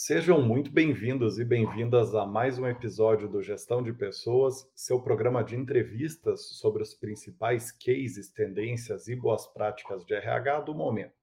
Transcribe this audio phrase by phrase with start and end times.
[0.00, 5.42] Sejam muito bem-vindos e bem-vindas a mais um episódio do Gestão de Pessoas, seu programa
[5.42, 11.16] de entrevistas sobre os principais cases, tendências e boas práticas de RH do momento.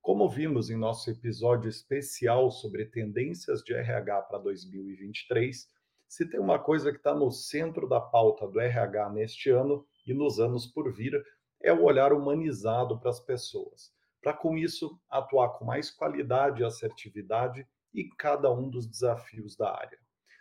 [0.00, 5.68] Como vimos em nosso episódio especial sobre tendências de RH para 2023,
[6.08, 10.14] se tem uma coisa que está no centro da pauta do RH neste ano e
[10.14, 11.22] nos anos por vir,
[11.62, 13.92] é o olhar humanizado para as pessoas.
[14.22, 19.70] Para com isso, atuar com mais qualidade e assertividade e cada um dos desafios da
[19.70, 19.98] área.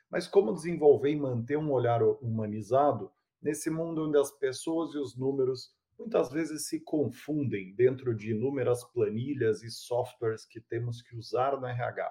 [0.09, 5.15] Mas como desenvolver e manter um olhar humanizado nesse mundo onde as pessoas e os
[5.15, 11.59] números muitas vezes se confundem dentro de inúmeras planilhas e softwares que temos que usar
[11.59, 12.09] no RH?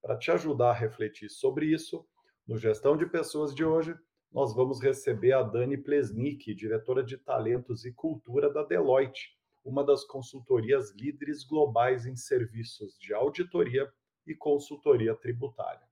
[0.00, 2.06] Para te ajudar a refletir sobre isso,
[2.46, 3.94] no Gestão de Pessoas de hoje,
[4.32, 10.04] nós vamos receber a Dani Plesnik, diretora de Talentos e Cultura da Deloitte, uma das
[10.04, 13.92] consultorias líderes globais em serviços de auditoria
[14.26, 15.86] e consultoria tributária.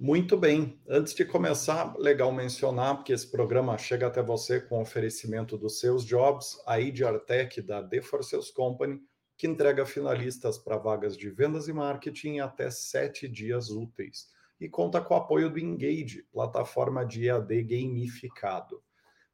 [0.00, 0.80] Muito bem.
[0.88, 6.04] Antes de começar, legal mencionar, porque esse programa chega até você com oferecimento dos seus
[6.04, 9.00] jobs, a IDRTech da The For Sales Company,
[9.36, 14.28] que entrega finalistas para vagas de vendas e marketing em até sete dias úteis
[14.60, 18.82] e conta com o apoio do Engage, plataforma de EAD gamificado.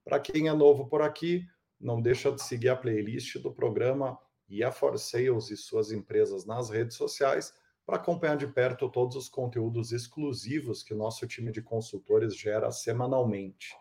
[0.05, 1.47] Para quem é novo por aqui,
[1.80, 6.45] não deixa de seguir a playlist do programa e a For Sales e suas empresas
[6.45, 7.52] nas redes sociais
[7.86, 13.75] para acompanhar de perto todos os conteúdos exclusivos que nosso time de consultores gera semanalmente.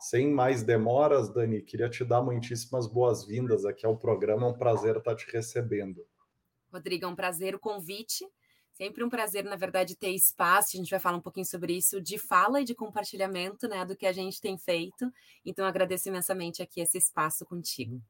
[0.00, 4.46] Sem mais demoras, Dani, queria te dar muitíssimas boas-vindas aqui ao programa.
[4.46, 6.06] É um prazer estar te recebendo.
[6.72, 8.24] Rodrigo, é um prazer o convite.
[8.78, 12.00] Sempre um prazer, na verdade, ter espaço, a gente vai falar um pouquinho sobre isso,
[12.00, 15.12] de fala e de compartilhamento né, do que a gente tem feito.
[15.44, 18.00] Então, agradeço imensamente aqui esse espaço contigo.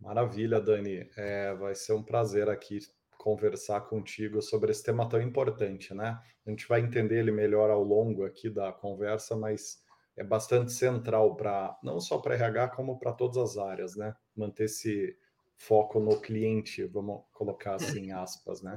[0.00, 1.08] Maravilha, Dani.
[1.16, 2.80] É, vai ser um prazer aqui
[3.16, 6.20] conversar contigo sobre esse tema tão importante, né?
[6.44, 9.78] A gente vai entender ele melhor ao longo aqui da conversa, mas
[10.16, 14.16] é bastante central para não só para RH como para todas as áreas, né?
[14.34, 15.16] Manter esse
[15.56, 18.76] foco no cliente, vamos colocar assim aspas, né?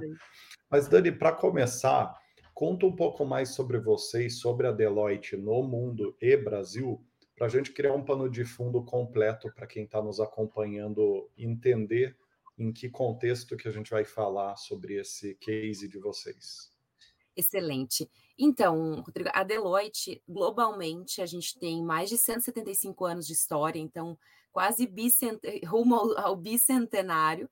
[0.70, 2.14] Mas Dani, para começar,
[2.54, 7.04] conta um pouco mais sobre vocês, sobre a Deloitte no mundo e Brasil,
[7.36, 12.18] para a gente criar um pano de fundo completo para quem está nos acompanhando entender
[12.58, 16.72] em que contexto que a gente vai falar sobre esse case de vocês.
[17.36, 18.10] Excelente.
[18.40, 24.18] Então, Rodrigo, a Deloitte, globalmente, a gente tem mais de 175 anos de história, então
[24.58, 25.40] quase bicent...
[25.68, 27.48] rumo ao, ao bicentenário.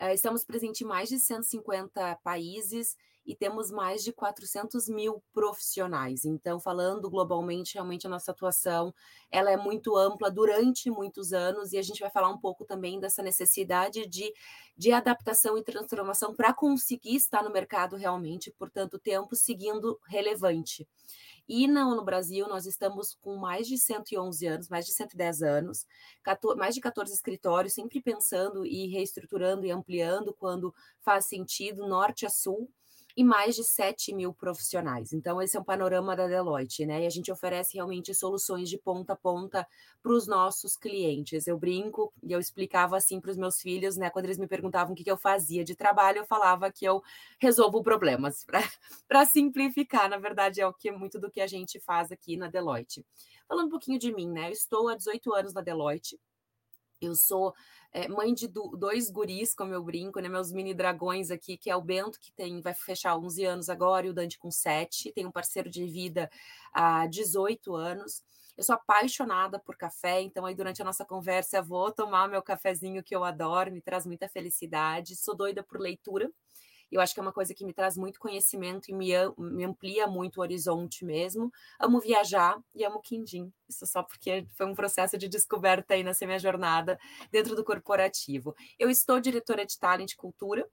[0.00, 2.96] Uh, estamos presentes em mais de 150 países
[3.26, 6.24] e temos mais de 400 mil profissionais.
[6.24, 8.94] Então, falando globalmente, realmente a nossa atuação
[9.30, 12.98] ela é muito ampla durante muitos anos e a gente vai falar um pouco também
[12.98, 14.32] dessa necessidade de,
[14.74, 20.88] de adaptação e transformação para conseguir estar no mercado realmente por tanto tempo, seguindo relevante.
[21.48, 25.86] E não no Brasil, nós estamos com mais de 111 anos, mais de 110 anos,
[26.22, 32.26] 14, mais de 14 escritórios, sempre pensando e reestruturando e ampliando quando faz sentido, norte
[32.26, 32.70] a sul
[33.16, 35.12] e mais de 7 mil profissionais.
[35.14, 37.02] Então, esse é um panorama da Deloitte, né?
[37.02, 39.66] E a gente oferece realmente soluções de ponta a ponta
[40.02, 41.46] para os nossos clientes.
[41.46, 44.10] Eu brinco e eu explicava assim para os meus filhos, né?
[44.10, 47.02] Quando eles me perguntavam o que, que eu fazia de trabalho, eu falava que eu
[47.40, 48.44] resolvo problemas,
[49.08, 50.10] para simplificar.
[50.10, 53.02] Na verdade, é o que muito do que a gente faz aqui na Deloitte.
[53.48, 54.48] Falando um pouquinho de mim, né?
[54.48, 56.20] Eu estou há 18 anos na Deloitte.
[57.00, 57.54] Eu sou
[57.96, 60.28] é, mãe de dois guris, como eu brinco, né?
[60.28, 64.06] Meus mini dragões aqui, que é o Bento, que tem, vai fechar 11 anos agora,
[64.06, 65.12] e o Dante com 7.
[65.12, 66.30] Tem um parceiro de vida
[66.74, 68.22] há 18 anos.
[68.54, 72.42] Eu sou apaixonada por café, então aí durante a nossa conversa eu vou tomar meu
[72.42, 75.16] cafezinho que eu adoro, me traz muita felicidade.
[75.16, 76.30] Sou doida por leitura.
[76.90, 80.06] Eu acho que é uma coisa que me traz muito conhecimento e me, me amplia
[80.06, 81.52] muito o horizonte mesmo.
[81.78, 83.52] Amo viajar e amo quindim.
[83.68, 86.98] Isso só porque foi um processo de descoberta aí nessa minha jornada
[87.30, 88.54] dentro do corporativo.
[88.78, 90.68] Eu estou diretora de Talent Cultura,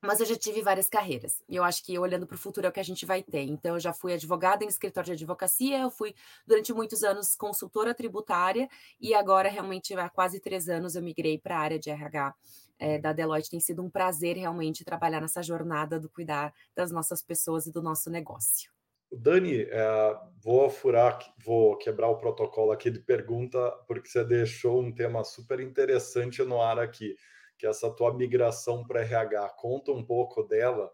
[0.00, 1.42] mas eu já tive várias carreiras.
[1.48, 3.42] E eu acho que olhando para o futuro é o que a gente vai ter.
[3.42, 6.14] Então, eu já fui advogada em escritório de advocacia, eu fui
[6.46, 8.68] durante muitos anos consultora tributária,
[9.00, 12.34] e agora, realmente, há quase três anos, eu migrei para a área de RH
[12.78, 13.50] é, da Deloitte.
[13.50, 17.82] Tem sido um prazer realmente trabalhar nessa jornada do cuidar das nossas pessoas e do
[17.82, 18.70] nosso negócio.
[19.10, 24.92] Dani, é, vou furar, vou quebrar o protocolo aqui de pergunta, porque você deixou um
[24.92, 27.16] tema super interessante no ar aqui
[27.58, 29.48] que essa tua migração para RH.
[29.58, 30.90] Conta um pouco dela,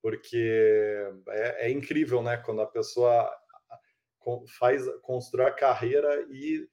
[0.00, 2.38] porque é, é, incrível, né?
[2.38, 3.30] Quando a pessoa
[4.58, 6.66] faz construir a carreira e,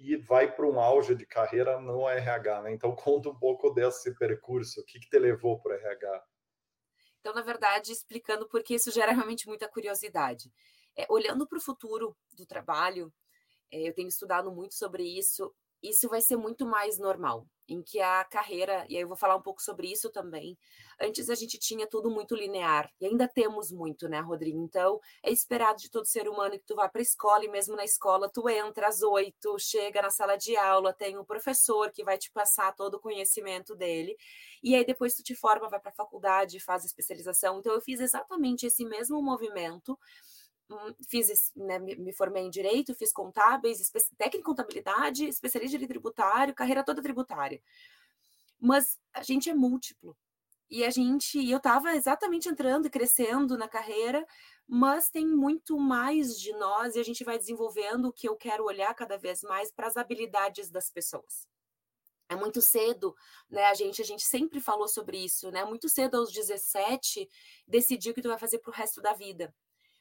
[0.00, 2.72] e vai para um auge de carreira no RH, né?
[2.72, 6.24] Então conta um pouco desse percurso, o que, que te levou para o RH?
[7.20, 10.50] Então, na verdade, explicando porque isso gera realmente muita curiosidade.
[10.96, 13.12] É, olhando para o futuro do trabalho,
[13.70, 18.00] é, eu tenho estudado muito sobre isso, isso vai ser muito mais normal, em que
[18.00, 20.58] a carreira, e aí eu vou falar um pouco sobre isso também.
[21.00, 24.58] Antes a gente tinha tudo muito linear, e ainda temos muito, né, Rodrigo?
[24.58, 27.76] Então, é esperado de todo ser humano que tu vá para a escola, e mesmo
[27.76, 32.04] na escola tu entra às oito, chega na sala de aula, tem um professor que
[32.04, 34.16] vai te passar todo o conhecimento dele,
[34.62, 37.58] e aí depois tu te forma, vai para a faculdade, faz especialização.
[37.58, 39.98] Então, eu fiz exatamente esse mesmo movimento,
[41.08, 46.84] fiz, né, me formei em direito, fiz contábeis, técnico em contabilidade, especialista em tributário, carreira
[46.84, 47.62] toda tributária.
[48.58, 50.16] Mas a gente é múltiplo.
[50.70, 54.24] E a gente, eu estava exatamente entrando e crescendo na carreira,
[54.68, 58.64] mas tem muito mais de nós e a gente vai desenvolvendo o que eu quero
[58.64, 61.48] olhar cada vez mais para as habilidades das pessoas.
[62.28, 63.16] É muito cedo,
[63.50, 63.64] né?
[63.64, 65.64] A gente, a gente sempre falou sobre isso, né?
[65.64, 67.28] Muito cedo aos 17,
[67.66, 69.52] decidir o que tu vai fazer para o resto da vida.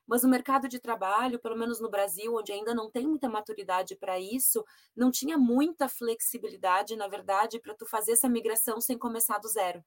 [0.10, 3.96] Mas no mercado de trabalho, pelo menos no Brasil, onde ainda não tem muita maturidade
[3.96, 4.66] para isso,
[4.96, 9.86] não tinha muita flexibilidade, na verdade, para tu fazer essa migração sem começar do zero.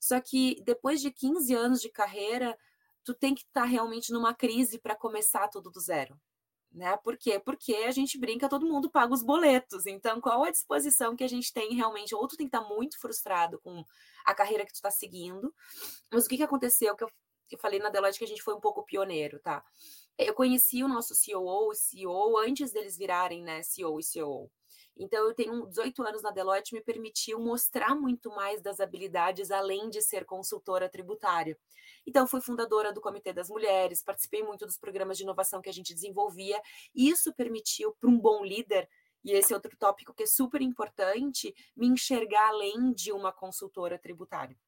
[0.00, 2.58] Só que depois de 15 anos de carreira,
[3.04, 6.20] tu tem que estar tá realmente numa crise para começar tudo do zero.
[6.72, 6.96] Né?
[6.96, 7.38] Por quê?
[7.38, 9.86] Porque a gente brinca, todo mundo paga os boletos.
[9.86, 12.12] Então, qual a disposição que a gente tem realmente?
[12.12, 13.84] Ou tu tem que estar tá muito frustrado com
[14.26, 15.54] a carreira que tu está seguindo.
[16.12, 16.96] Mas o que, que aconteceu?
[16.96, 17.10] Que eu
[17.54, 19.64] eu falei na Deloitte que a gente foi um pouco pioneiro, tá?
[20.18, 24.50] Eu conheci o nosso COO e CEO antes deles virarem, né, CEO e COO.
[24.98, 29.88] Então, eu tenho 18 anos na Deloitte, me permitiu mostrar muito mais das habilidades, além
[29.88, 31.56] de ser consultora tributária.
[32.04, 35.72] Então, fui fundadora do Comitê das Mulheres, participei muito dos programas de inovação que a
[35.72, 36.60] gente desenvolvia,
[36.92, 38.88] e isso permitiu para um bom líder,
[39.24, 43.98] e esse é outro tópico que é super importante, me enxergar além de uma consultora
[43.98, 44.58] tributária.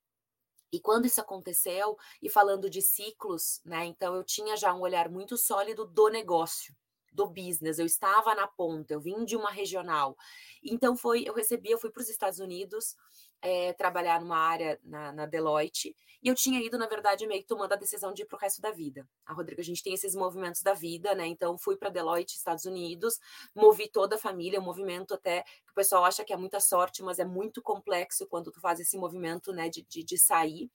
[0.72, 3.84] E quando isso aconteceu, e falando de ciclos, né?
[3.84, 6.74] Então eu tinha já um olhar muito sólido do negócio,
[7.12, 7.78] do business.
[7.78, 10.16] Eu estava na ponta, eu vim de uma regional.
[10.62, 12.96] Então foi, eu recebi, eu fui para os Estados Unidos,
[13.42, 17.46] é, trabalhar numa área na, na, Deloitte, e eu tinha ido, na verdade, meio que
[17.46, 19.08] tomando a decisão de ir para o resto da vida.
[19.24, 21.26] A Rodrigo, a gente tem esses movimentos da vida, né?
[21.26, 23.18] Então, fui para Deloitte, Estados Unidos,
[23.54, 27.02] movi toda a família, um movimento até que o pessoal acha que é muita sorte,
[27.02, 30.70] mas é muito complexo quando tu faz esse movimento, né, de, de, de sair.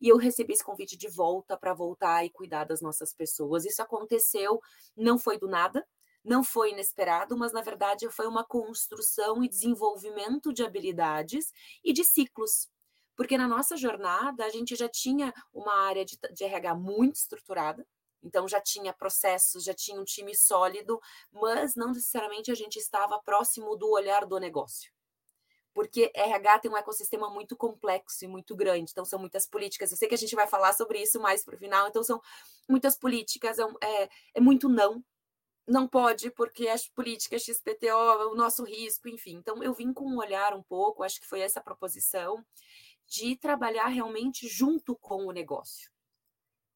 [0.00, 3.64] E eu recebi esse convite de volta para voltar e cuidar das nossas pessoas.
[3.66, 4.60] Isso aconteceu,
[4.96, 5.86] não foi do nada,
[6.26, 11.52] não foi inesperado, mas na verdade foi uma construção e desenvolvimento de habilidades
[11.84, 12.68] e de ciclos.
[13.14, 17.86] Porque na nossa jornada a gente já tinha uma área de, de RH muito estruturada,
[18.22, 21.00] então já tinha processos, já tinha um time sólido,
[21.30, 24.92] mas não necessariamente a gente estava próximo do olhar do negócio.
[25.72, 29.92] Porque RH tem um ecossistema muito complexo e muito grande, então são muitas políticas.
[29.92, 32.20] Eu sei que a gente vai falar sobre isso mais para o final, então são
[32.68, 35.04] muitas políticas, é, é, é muito não,
[35.66, 39.36] não pode porque as políticas XPTO, o nosso risco, enfim.
[39.36, 42.44] Então, eu vim com um olhar um pouco, acho que foi essa a proposição,
[43.06, 45.90] de trabalhar realmente junto com o negócio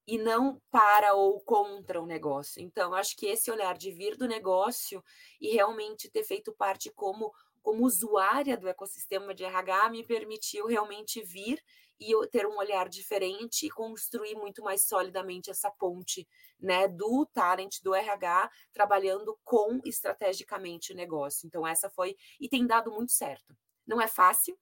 [0.06, 2.60] e não para ou contra o negócio.
[2.60, 5.02] Então, acho que esse olhar de vir do negócio
[5.40, 11.22] e realmente ter feito parte como como usuária do ecossistema de RH me permitiu realmente
[11.22, 11.62] vir
[12.00, 16.26] e ter um olhar diferente e construir muito mais solidamente essa ponte,
[16.58, 21.46] né, do talent do RH trabalhando com estrategicamente o negócio.
[21.46, 23.54] Então essa foi e tem dado muito certo.
[23.86, 24.58] Não é fácil,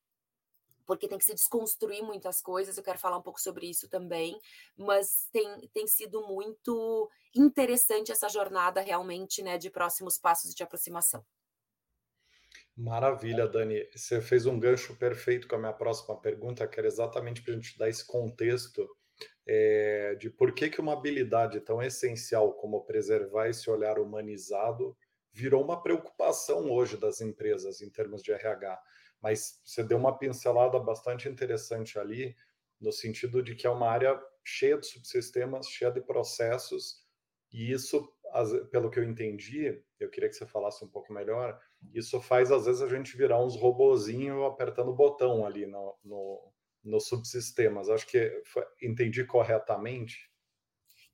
[0.87, 4.41] porque tem que se desconstruir muitas coisas, eu quero falar um pouco sobre isso também,
[4.75, 11.25] mas tem, tem sido muito interessante essa jornada realmente, né, de próximos passos de aproximação.
[12.79, 13.89] Maravilha, Dani.
[13.93, 17.57] Você fez um gancho perfeito com a minha próxima pergunta, que era exatamente para a
[17.57, 18.89] gente dar esse contexto
[19.45, 24.97] é, de por que, que uma habilidade tão essencial como preservar esse olhar humanizado
[25.33, 28.81] virou uma preocupação hoje das empresas em termos de RH.
[29.21, 32.37] Mas você deu uma pincelada bastante interessante ali,
[32.81, 37.05] no sentido de que é uma área cheia de subsistemas, cheia de processos,
[37.53, 38.09] e isso
[38.71, 41.59] pelo que eu entendi, eu queria que você falasse um pouco melhor,
[41.95, 46.53] isso faz às vezes a gente virar uns robozinhos apertando o botão ali no, no,
[46.85, 47.89] nos subsistemas.
[47.89, 50.31] Acho que foi, entendi corretamente.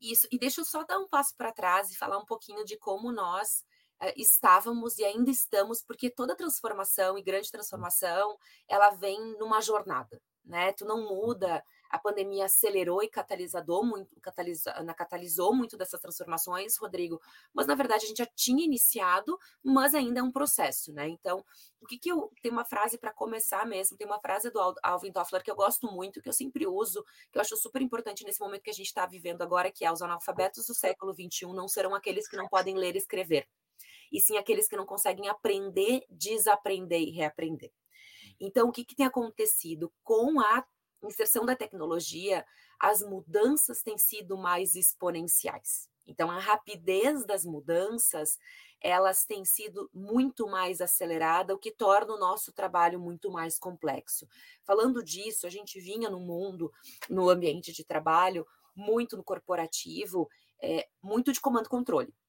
[0.00, 2.76] Isso, e deixa eu só dar um passo para trás e falar um pouquinho de
[2.78, 3.64] como nós
[4.02, 8.36] uh, estávamos e ainda estamos, porque toda transformação e grande transformação,
[8.68, 10.72] ela vem numa jornada, né?
[10.72, 11.62] Tu não muda
[11.94, 17.20] a pandemia acelerou e catalisador muito, catalisa, catalisou muito dessas transformações, Rodrigo,
[17.54, 21.08] mas na verdade a gente já tinha iniciado, mas ainda é um processo, né?
[21.08, 21.44] Então,
[21.80, 25.12] o que, que eu tem uma frase para começar mesmo, tem uma frase do Alvin
[25.12, 28.40] Toffler que eu gosto muito, que eu sempre uso, que eu acho super importante nesse
[28.40, 31.68] momento que a gente está vivendo agora, que é os analfabetos do século XXI não
[31.68, 33.48] serão aqueles que não podem ler e escrever,
[34.10, 37.70] e sim aqueles que não conseguem aprender, desaprender e reaprender.
[38.40, 40.64] Então, o que, que tem acontecido com a
[41.08, 42.44] inserção da tecnologia?
[42.78, 45.88] As mudanças têm sido mais exponenciais.
[46.06, 48.38] Então, a rapidez das mudanças,
[48.80, 54.28] elas têm sido muito mais acelerada, o que torna o nosso trabalho muito mais complexo.
[54.62, 56.70] Falando disso, a gente vinha no mundo,
[57.08, 58.46] no ambiente de trabalho,
[58.76, 60.28] muito no corporativo,
[60.60, 62.08] é, muito de comando-controle.
[62.08, 62.23] Uhum.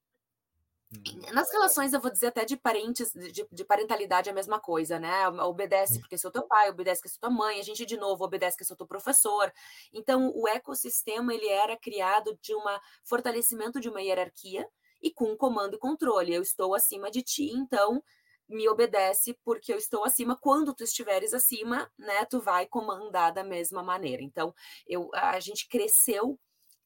[1.34, 5.00] Nas relações, eu vou dizer até de parentes, de, de, parentalidade é a mesma coisa,
[5.00, 5.27] né?
[5.27, 8.56] Obedece porque sou teu pai, obedece porque sou tua mãe, a gente de novo obedece
[8.56, 9.51] porque sou teu professor.
[9.92, 12.62] Então, o ecossistema ele era criado de um
[13.04, 14.68] fortalecimento de uma hierarquia
[15.01, 16.34] e com comando e controle.
[16.34, 18.01] Eu estou acima de ti, então
[18.48, 20.38] me obedece porque eu estou acima.
[20.38, 24.22] Quando tu estiveres acima, né, tu vai comandar da mesma maneira.
[24.22, 24.54] Então,
[24.88, 26.39] eu, a gente cresceu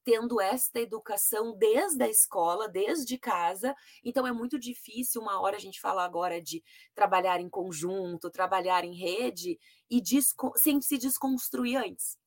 [0.09, 3.75] tendo esta educação desde a escola, desde casa.
[4.03, 6.63] Então é muito difícil uma hora a gente falar agora de
[6.95, 10.01] trabalhar em conjunto, trabalhar em rede e
[10.55, 12.17] sem se desconstruir antes.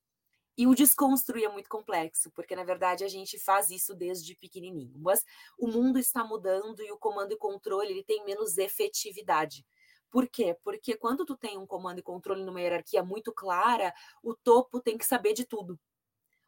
[0.57, 4.95] E o desconstruir é muito complexo, porque na verdade a gente faz isso desde pequenininho.
[4.99, 5.25] Mas
[5.59, 9.67] o mundo está mudando e o comando e controle ele tem menos efetividade.
[10.09, 10.57] Por quê?
[10.63, 14.97] Porque quando tu tem um comando e controle numa hierarquia muito clara, o topo tem
[14.97, 15.81] que saber de tudo.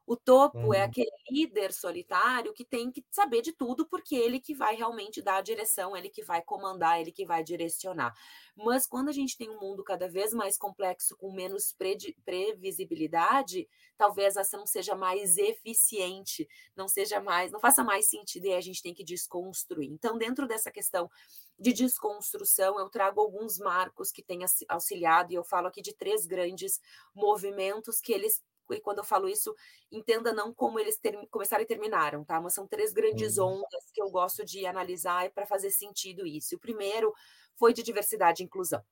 [0.06, 0.74] O topo é uhum.
[0.74, 5.22] é aquele líder solitário que tem que saber de tudo, porque ele que vai realmente
[5.22, 8.14] dar a direção, ele que vai comandar, ele que vai direcionar.
[8.54, 13.68] Mas quando a gente tem um mundo cada vez mais complexo, com menos pre previsibilidade,
[13.96, 16.46] talvez essa não seja mais eficiente,
[16.76, 19.90] não seja mais, não faça mais sentido e a gente tem que desconstruir.
[19.90, 21.10] Então, dentro dessa questão
[21.58, 26.26] de desconstrução, eu trago alguns marcos que têm auxiliado, e eu falo aqui de três
[26.26, 26.80] grandes
[27.14, 29.54] movimentos que eles e quando eu falo isso,
[29.90, 30.98] entenda não como eles
[31.30, 32.40] começaram e terminaram, tá?
[32.40, 33.58] Mas são três grandes uhum.
[33.58, 36.56] ondas que eu gosto de analisar para fazer sentido isso.
[36.56, 37.12] O primeiro
[37.56, 38.82] foi de diversidade e inclusão.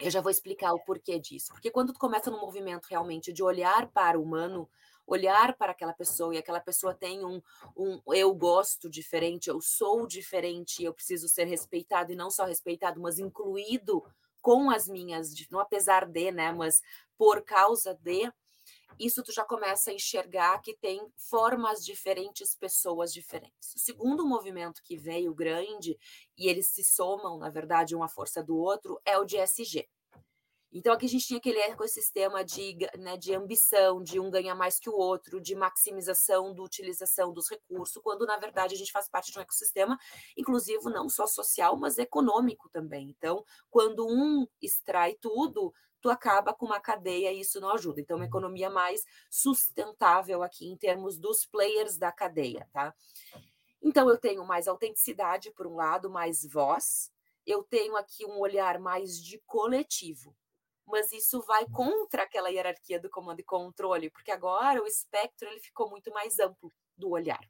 [0.00, 1.52] Eu já vou explicar o porquê disso.
[1.52, 4.68] Porque quando tu começa num movimento realmente de olhar para o humano,
[5.06, 7.40] olhar para aquela pessoa e aquela pessoa tem um,
[7.76, 13.00] um eu gosto diferente, eu sou diferente, eu preciso ser respeitado e não só respeitado,
[13.00, 14.02] mas incluído
[14.40, 16.82] com as minhas, não apesar de, né, mas
[17.16, 18.30] por causa de,
[18.98, 23.74] isso tu já começa a enxergar que tem formas diferentes, pessoas diferentes.
[23.74, 25.98] O segundo movimento que veio grande,
[26.36, 29.88] e eles se somam, na verdade, uma força do outro, é o de SG.
[30.76, 34.80] Então, aqui a gente tinha aquele ecossistema de, né, de ambição, de um ganhar mais
[34.80, 39.08] que o outro, de maximização da utilização dos recursos, quando, na verdade, a gente faz
[39.08, 39.96] parte de um ecossistema
[40.36, 43.08] inclusivo, não só social, mas econômico também.
[43.08, 45.72] Então, quando um extrai tudo,
[46.04, 47.98] tu acaba com uma cadeia e isso não ajuda.
[47.98, 48.28] Então, uma uhum.
[48.28, 52.94] economia mais sustentável aqui em termos dos players da cadeia, tá?
[53.80, 57.10] Então, eu tenho mais autenticidade, por um lado, mais voz,
[57.46, 60.36] eu tenho aqui um olhar mais de coletivo,
[60.86, 61.72] mas isso vai uhum.
[61.72, 66.38] contra aquela hierarquia do comando e controle, porque agora o espectro ele ficou muito mais
[66.38, 67.40] amplo do olhar.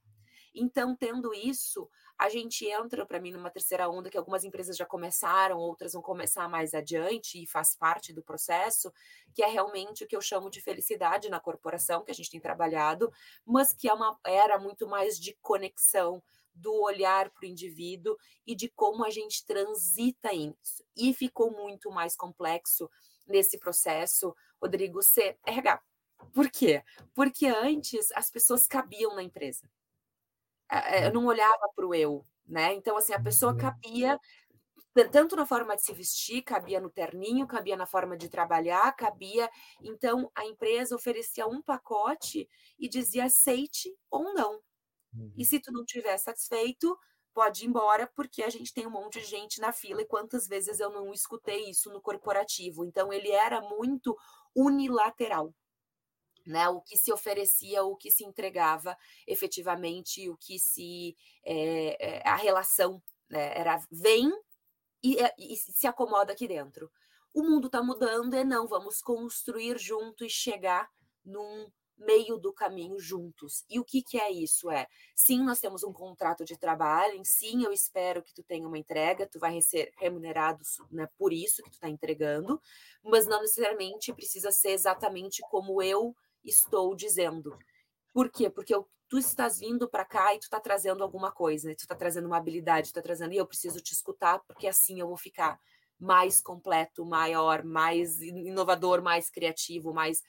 [0.54, 4.86] Então, tendo isso, a gente entra, para mim, numa terceira onda que algumas empresas já
[4.86, 8.92] começaram, outras vão começar mais adiante e faz parte do processo,
[9.34, 12.40] que é realmente o que eu chamo de felicidade na corporação, que a gente tem
[12.40, 13.12] trabalhado,
[13.44, 16.22] mas que é uma era muito mais de conexão,
[16.54, 18.16] do olhar para o indivíduo
[18.46, 20.84] e de como a gente transita isso.
[20.96, 22.88] E ficou muito mais complexo
[23.26, 25.82] nesse processo, Rodrigo, ser RH.
[26.32, 26.82] Por quê?
[27.12, 29.68] Porque antes as pessoas cabiam na empresa.
[30.74, 32.74] É, eu não olhava para o eu, né?
[32.74, 33.58] Então, assim, a pessoa uhum.
[33.58, 34.18] cabia
[35.10, 39.50] tanto na forma de se vestir, cabia no terninho, cabia na forma de trabalhar, cabia.
[39.82, 44.60] Então, a empresa oferecia um pacote e dizia aceite ou não.
[45.12, 45.32] Uhum.
[45.36, 46.96] E se tu não estiver satisfeito,
[47.32, 50.02] pode ir embora, porque a gente tem um monte de gente na fila.
[50.02, 52.84] E quantas vezes eu não escutei isso no corporativo?
[52.84, 54.16] Então, ele era muito
[54.54, 55.52] unilateral
[56.46, 58.96] né, o que se oferecia, o que se entregava
[59.26, 64.30] efetivamente, o que se é, a relação né, era vem
[65.02, 66.90] e, e, se acomoda aqui dentro.
[67.32, 70.88] O mundo está mudando e não vamos construir junto e chegar
[71.24, 73.64] num meio do caminho juntos.
[73.68, 74.70] E o que, que é isso?
[74.70, 78.78] É, sim, nós temos um contrato de trabalho, sim, eu espero que tu tenha uma
[78.78, 82.60] entrega, tu vai ser remunerado né, por isso que tu está entregando,
[83.02, 87.56] mas não necessariamente precisa ser exatamente como eu estou dizendo.
[88.12, 88.48] Por quê?
[88.50, 91.74] Porque eu, tu estás vindo para cá e tu está trazendo alguma coisa, né?
[91.74, 95.00] tu está trazendo uma habilidade, tu está trazendo, e eu preciso te escutar, porque assim
[95.00, 95.58] eu vou ficar
[95.98, 100.22] mais completo, maior, mais inovador, mais criativo, mais.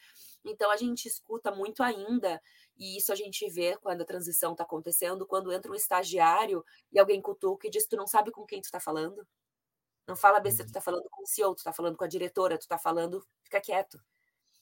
[0.44, 2.42] Então a gente escuta muito ainda,
[2.78, 7.00] e isso a gente vê quando a transição está acontecendo, quando entra um estagiário e
[7.00, 9.26] alguém cutuca e diz: Tu não sabe com quem tu está falando?
[10.08, 12.58] Não fala besteira, tu está falando com o CEO, tu está falando com a diretora,
[12.58, 14.00] tu está falando, fica quieto.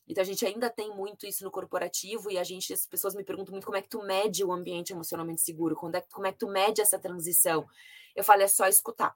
[0.08, 3.24] Então a gente ainda tem muito isso no corporativo e a gente, as pessoas me
[3.24, 6.32] perguntam muito como é que tu mede o ambiente emocionalmente seguro, como é, como é
[6.32, 7.68] que tu mede essa transição.
[8.16, 9.16] Eu falo, é só escutar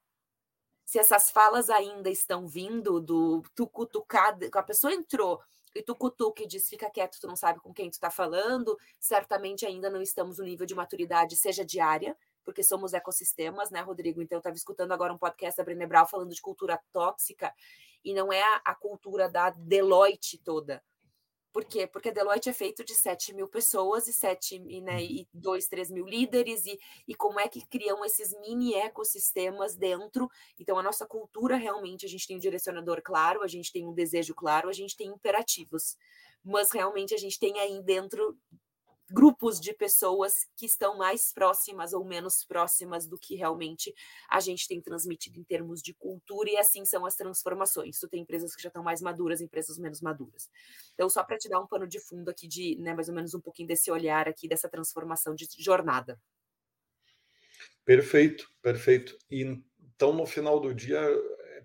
[0.88, 5.42] se essas falas ainda estão vindo do tu cutucar, a pessoa entrou
[5.76, 8.76] e tu cutuca e diz fica quieto, tu não sabe com quem tu está falando,
[8.98, 12.16] certamente ainda não estamos no nível de maturidade, seja diária,
[12.48, 14.22] porque somos ecossistemas, né, Rodrigo?
[14.22, 17.54] Então, eu estava escutando agora um podcast da Brené Brown falando de cultura tóxica,
[18.06, 20.82] e não é a, a cultura da Deloitte toda,
[21.52, 21.88] por quê?
[21.88, 25.90] Porque a Deloitte é feito de 7 mil pessoas e 7, né, e 2, 3
[25.90, 30.30] mil líderes, e, e como é que criam esses mini ecossistemas dentro.
[30.60, 33.94] Então, a nossa cultura realmente, a gente tem um direcionador claro, a gente tem um
[33.94, 35.98] desejo claro, a gente tem imperativos.
[36.46, 38.38] Mas realmente a gente tem aí dentro
[39.10, 43.94] grupos de pessoas que estão mais próximas ou menos próximas do que realmente
[44.30, 48.00] a gente tem transmitido em termos de cultura, e assim são as transformações.
[48.00, 50.50] Tu tem empresas que já estão mais maduras, empresas menos maduras.
[50.94, 53.34] Então, só para te dar um pano de fundo aqui de, né, mais ou menos
[53.34, 56.20] um pouquinho desse olhar aqui, dessa transformação de jornada.
[57.86, 59.18] Perfeito, perfeito.
[59.32, 59.42] E
[59.98, 61.02] então, no final do dia,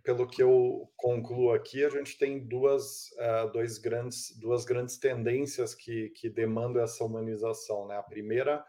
[0.02, 5.74] pelo que eu concluo aqui, a gente tem duas, uh, dois grandes, duas grandes tendências
[5.74, 7.86] que, que demandam essa humanização.
[7.86, 7.96] Né?
[7.96, 8.64] A primeira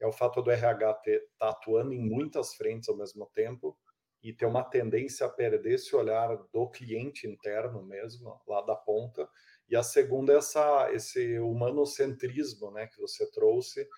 [0.00, 3.76] é o fato do RH estar tá atuando em muitas frentes ao mesmo tempo
[4.22, 9.28] e ter uma tendência a perder esse olhar do cliente interno mesmo, lá da ponta.
[9.68, 13.88] E a segunda é essa, esse humanocentrismo né, que você trouxe,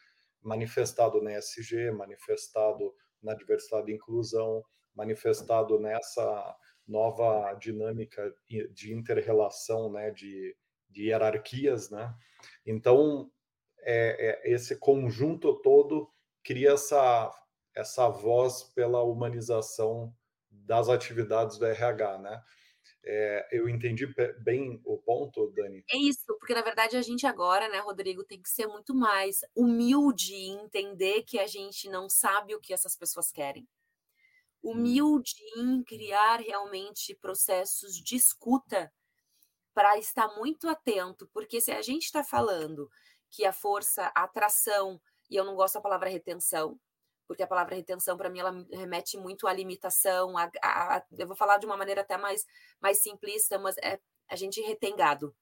[0.40, 4.64] manifestado na SG, manifestado na diversidade e inclusão,
[4.94, 8.34] manifestado nessa nova dinâmica
[8.70, 10.56] de interrelação, né, de,
[10.88, 12.14] de hierarquias, né?
[12.64, 13.30] Então,
[13.80, 16.08] é, é, esse conjunto todo
[16.44, 17.30] cria essa,
[17.74, 20.14] essa voz pela humanização
[20.50, 22.42] das atividades do RH, né?
[23.08, 25.84] É, eu entendi bem o ponto, Dani?
[25.88, 29.40] É isso, porque na verdade a gente agora, né, Rodrigo, tem que ser muito mais
[29.54, 33.66] humilde e entender que a gente não sabe o que essas pessoas querem
[34.66, 38.92] humilde em criar realmente processos de escuta
[39.72, 42.90] para estar muito atento, porque se a gente está falando
[43.30, 45.00] que a força, a atração,
[45.30, 46.80] e eu não gosto da palavra retenção,
[47.28, 51.26] porque a palavra retenção para mim ela remete muito à limitação, a, a, a, eu
[51.26, 52.44] vou falar de uma maneira até mais,
[52.80, 55.34] mais simplista, mas é, a gente retém gado.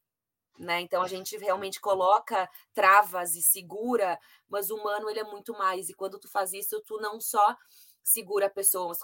[0.59, 0.83] Né?
[0.83, 5.89] Então a gente realmente coloca travas e segura, mas o humano ele é muito mais.
[5.89, 7.57] E quando tu faz isso, tu não só
[8.05, 8.95] segura a pessoa,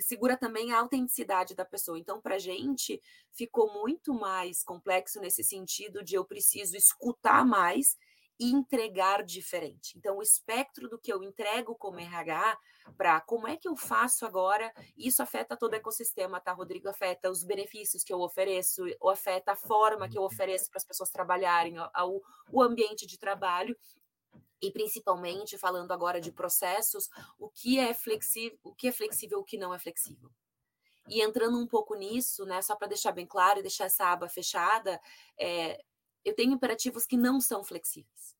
[0.00, 1.98] segura também a autenticidade da pessoa.
[1.98, 7.94] Então, para a gente, ficou muito mais complexo nesse sentido de eu preciso escutar mais
[8.40, 9.98] e entregar diferente.
[9.98, 12.56] Então, o espectro do que eu entrego como RH
[12.96, 16.88] para como é que eu faço agora, isso afeta todo o ecossistema, tá, Rodrigo?
[16.88, 20.84] Afeta os benefícios que eu ofereço, ou afeta a forma que eu ofereço para as
[20.84, 23.76] pessoas trabalharem, ao, o ambiente de trabalho
[24.60, 29.44] e principalmente falando agora de processos, o que é flexível, o que é flexível, o
[29.44, 30.30] que não é flexível.
[31.08, 34.28] E entrando um pouco nisso, né, só para deixar bem claro e deixar essa aba
[34.28, 35.00] fechada,
[35.38, 35.82] é,
[36.24, 38.36] eu tenho imperativos que não são flexíveis.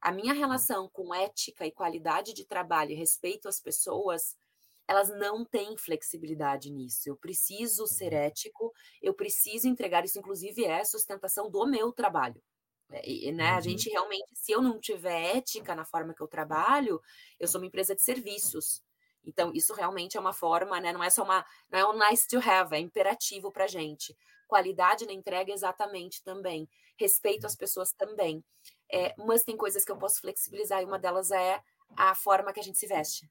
[0.00, 4.36] A minha relação com ética e qualidade de trabalho e respeito às pessoas,
[4.86, 7.08] elas não têm flexibilidade nisso.
[7.08, 8.18] Eu preciso ser uhum.
[8.18, 12.42] ético, eu preciso entregar isso, inclusive é sustentação do meu trabalho.
[13.02, 13.58] E, né, uhum.
[13.58, 17.00] A gente realmente, se eu não tiver ética na forma que eu trabalho,
[17.40, 18.82] eu sou uma empresa de serviços.
[19.24, 20.92] Então, isso realmente é uma forma, né?
[20.92, 24.16] Não é só uma, não é um nice to have, é imperativo para gente.
[24.46, 26.68] Qualidade na entrega, exatamente também.
[26.98, 28.44] Respeito às pessoas também.
[28.92, 31.60] É, mas tem coisas que eu posso flexibilizar, e uma delas é
[31.96, 33.28] a forma que a gente se veste.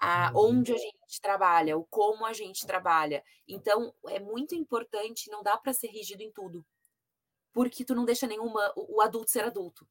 [0.00, 0.58] A, uhum.
[0.58, 3.24] onde a gente trabalha, o como a gente trabalha.
[3.48, 6.64] Então, é muito importante, não dá para ser rígido em tudo
[7.52, 9.86] porque tu não deixa nenhuma o adulto ser adulto.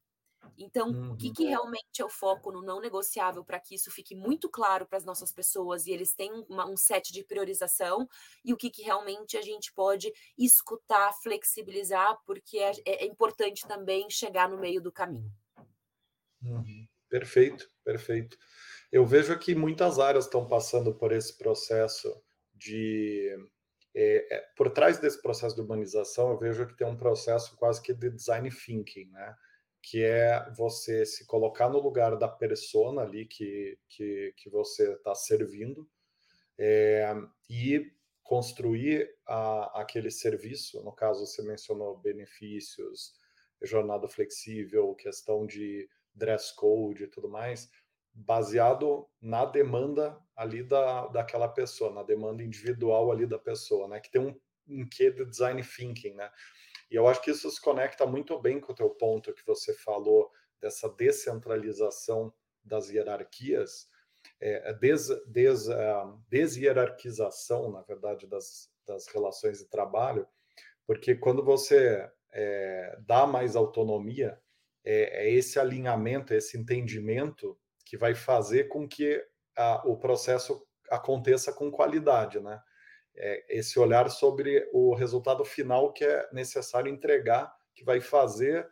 [0.58, 1.12] Então, uhum.
[1.12, 1.32] o que, uhum.
[1.32, 4.98] que realmente é o foco no não negociável para que isso fique muito claro para
[4.98, 8.08] as nossas pessoas e eles têm uma, um set de priorização
[8.44, 13.66] e o que, que realmente a gente pode escutar, flexibilizar, porque é, é, é importante
[13.66, 15.32] também chegar no meio do caminho.
[16.42, 16.86] Uhum.
[17.08, 18.36] Perfeito, perfeito.
[18.90, 22.08] Eu vejo que muitas áreas estão passando por esse processo
[22.54, 23.36] de
[23.94, 27.82] é, é, por trás desse processo de humanização, eu vejo que tem um processo quase
[27.82, 29.36] que de design thinking, né?
[29.82, 35.14] que é você se colocar no lugar da persona ali que, que, que você está
[35.14, 35.90] servindo
[36.56, 37.12] é,
[37.50, 40.82] e construir a, aquele serviço.
[40.84, 43.14] No caso, você mencionou benefícios,
[43.60, 47.68] jornada flexível, questão de dress code e tudo mais,
[48.14, 54.00] baseado na demanda ali da, daquela pessoa, na demanda individual ali da pessoa, né?
[54.00, 56.30] Que tem um, um quê de design thinking, né?
[56.90, 59.72] E eu acho que isso se conecta muito bem com o teu ponto que você
[59.74, 63.88] falou dessa descentralização das hierarquias,
[64.40, 70.26] é, des, des, uh, deshierarquização, na verdade, das, das relações de trabalho,
[70.86, 74.40] porque quando você é, dá mais autonomia,
[74.84, 77.58] é, é, esse alinhamento, esse entendimento
[77.92, 79.22] que vai fazer com que
[79.54, 82.58] a, o processo aconteça com qualidade, né?
[83.14, 88.66] É, esse olhar sobre o resultado final que é necessário entregar, que vai fazer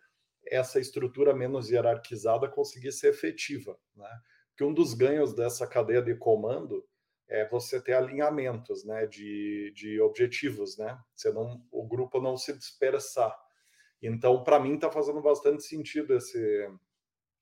[0.47, 4.09] essa estrutura menos hierarquizada conseguir ser efetiva, né?
[4.57, 6.83] Que um dos ganhos dessa cadeia de comando
[7.29, 10.99] é você ter alinhamentos, né, de, de objetivos, né?
[11.15, 13.39] Você não, o grupo não se dispersar.
[14.01, 16.71] Então, para mim, está fazendo bastante sentido esse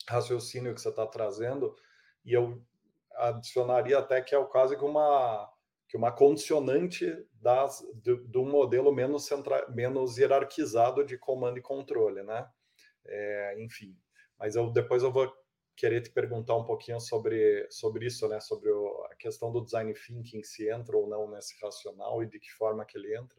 [0.09, 1.75] raciocínio que você está trazendo,
[2.25, 2.63] e eu
[3.15, 5.53] adicionaria até que é o caso que uma
[5.89, 7.07] que uma condicionante
[7.41, 12.47] das, do, do modelo menos, centra, menos hierarquizado de comando e controle, né?
[13.07, 13.97] É, enfim,
[14.39, 15.33] mas eu depois eu vou
[15.75, 18.39] querer te perguntar um pouquinho sobre, sobre isso, né?
[18.39, 22.39] Sobre o, a questão do design thinking, se entra ou não nesse racional e de
[22.39, 23.39] que forma que ele entra.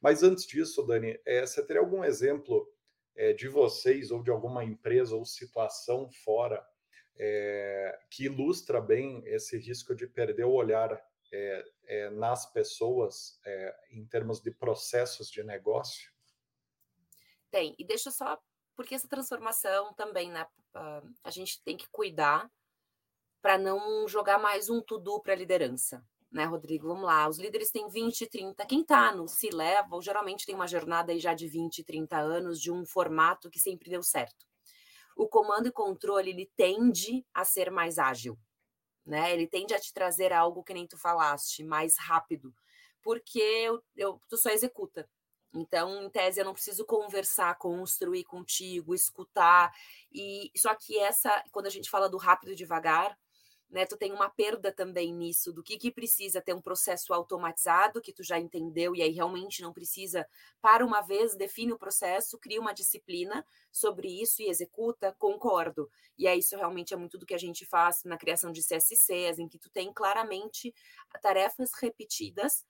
[0.00, 2.68] Mas antes disso, Dani, é, você teria algum exemplo
[3.16, 6.64] é, de vocês ou de alguma empresa ou situação fora
[7.18, 11.02] é, que ilustra bem esse risco de perder o olhar
[11.32, 16.12] é, é, nas pessoas é, em termos de processos de negócio?
[17.50, 18.38] Tem, e deixa só,
[18.76, 20.46] porque essa transformação também, né,
[21.24, 22.50] a gente tem que cuidar
[23.40, 26.88] para não jogar mais um to-do para a liderança né, Rodrigo?
[26.88, 28.66] Vamos lá, os líderes têm 20, 30.
[28.66, 32.60] Quem está no se leva, geralmente tem uma jornada aí já de 20, 30 anos
[32.60, 34.46] de um formato que sempre deu certo.
[35.16, 38.38] O comando e controle ele tende a ser mais ágil,
[39.04, 39.32] né?
[39.32, 42.54] Ele tende a te trazer algo que nem tu falaste, mais rápido,
[43.02, 45.08] porque eu, eu, tu só executa.
[45.54, 49.72] Então, em tese, eu não preciso conversar, construir contigo, escutar.
[50.12, 53.16] E só que essa, quando a gente fala do rápido e devagar,
[53.68, 53.84] né?
[53.84, 58.12] Tu tem uma perda também nisso do que, que precisa ter um processo automatizado que
[58.12, 60.26] tu já entendeu e aí realmente não precisa
[60.60, 65.90] para uma vez define o processo, cria uma disciplina sobre isso e executa, concordo.
[66.16, 69.38] E é isso realmente é muito do que a gente faz na criação de CSCs,
[69.38, 70.74] em que tu tem claramente
[71.20, 72.64] tarefas repetidas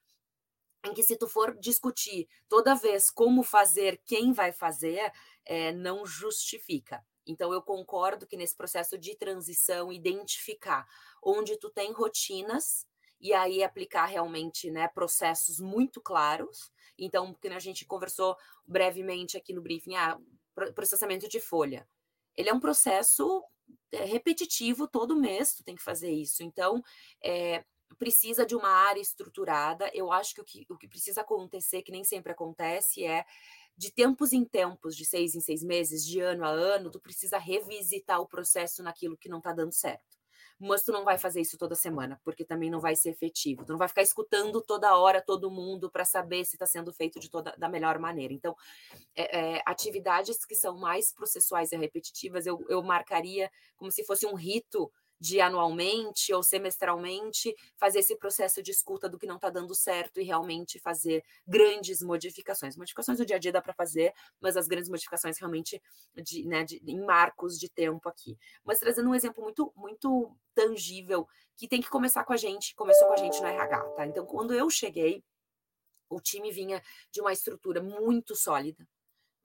[0.85, 5.13] em que se tu for discutir toda vez como fazer, quem vai fazer,
[5.45, 7.05] é, não justifica.
[7.27, 10.87] Então, eu concordo que nesse processo de transição, identificar
[11.23, 12.87] onde tu tem rotinas
[13.21, 16.71] e aí aplicar realmente né, processos muito claros.
[16.99, 20.19] Então, porque a gente conversou brevemente aqui no briefing, ah,
[20.75, 21.87] processamento de folha.
[22.37, 23.43] Ele é um processo
[23.93, 26.43] é, repetitivo, todo mês tu tem que fazer isso.
[26.43, 26.83] Então,
[27.23, 29.91] é, precisa de uma área estruturada.
[29.95, 33.25] Eu acho que o, que o que precisa acontecer, que nem sempre acontece, é
[33.77, 37.39] de tempos em tempos, de seis em seis meses, de ano a ano, tu precisa
[37.39, 40.17] revisitar o processo naquilo que não está dando certo.
[40.59, 43.65] Mas tu não vai fazer isso toda semana, porque também não vai ser efetivo.
[43.65, 47.21] Tu não vai ficar escutando toda hora todo mundo para saber se está sendo feito
[47.21, 48.33] de toda da melhor maneira.
[48.33, 48.57] Então,
[49.15, 54.27] é, é, atividades que são mais processuais e repetitivas, eu, eu marcaria como se fosse
[54.27, 59.51] um rito de anualmente ou semestralmente fazer esse processo de escuta do que não está
[59.51, 62.77] dando certo e realmente fazer grandes modificações.
[62.77, 65.83] Modificações do dia a dia dá para fazer, mas as grandes modificações realmente
[66.15, 68.39] de, né, de, em marcos de tempo aqui.
[68.65, 71.27] Mas trazendo um exemplo muito, muito tangível
[71.57, 74.07] que tem que começar com a gente, começou com a gente no RH, tá?
[74.07, 75.25] Então, quando eu cheguei,
[76.09, 78.87] o time vinha de uma estrutura muito sólida,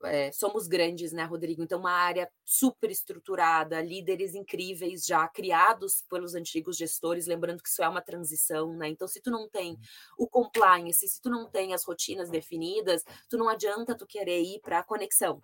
[0.04, 1.62] é, somos grandes, né, Rodrigo?
[1.62, 7.82] Então, uma área super estruturada, líderes incríveis já criados pelos antigos gestores, lembrando que isso
[7.82, 8.88] é uma transição, né?
[8.88, 9.78] Então, se tu não tem
[10.18, 14.60] o compliance, se tu não tem as rotinas definidas, tu não adianta tu querer ir
[14.60, 15.40] para a conexão.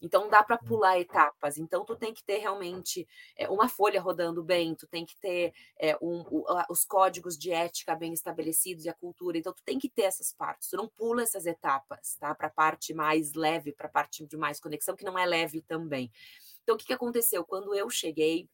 [0.00, 0.66] Então dá para hum.
[0.66, 1.58] pular etapas.
[1.58, 5.52] Então tu tem que ter realmente é, uma folha rodando bem, tu tem que ter
[5.78, 9.38] é, um, o, os códigos de ética bem estabelecidos e a cultura.
[9.38, 10.70] Então tu tem que ter essas partes.
[10.70, 12.34] Tu não pula essas etapas, tá?
[12.34, 15.60] Para a parte mais leve, para a parte de mais conexão que não é leve
[15.62, 16.10] também.
[16.62, 18.48] Então o que, que aconteceu quando eu cheguei?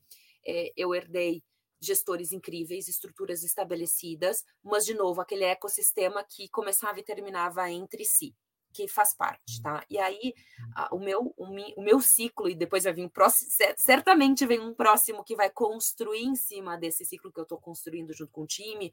[0.45, 1.43] É, eu herdei
[1.81, 8.35] gestores incríveis, estruturas estabelecidas, mas, de novo, aquele ecossistema que começava e terminava entre si
[8.77, 9.85] que faz parte, tá?
[9.89, 10.35] E aí,
[10.75, 14.45] a, o, meu, o, mi, o, meu ciclo, e depois vai vir um próximo, certamente
[14.45, 18.31] vem um próximo que vai construir em cima desse ciclo que eu estou construindo junto
[18.31, 18.93] com o time,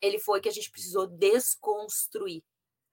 [0.00, 2.44] ele foi que a gente precisou desconstruir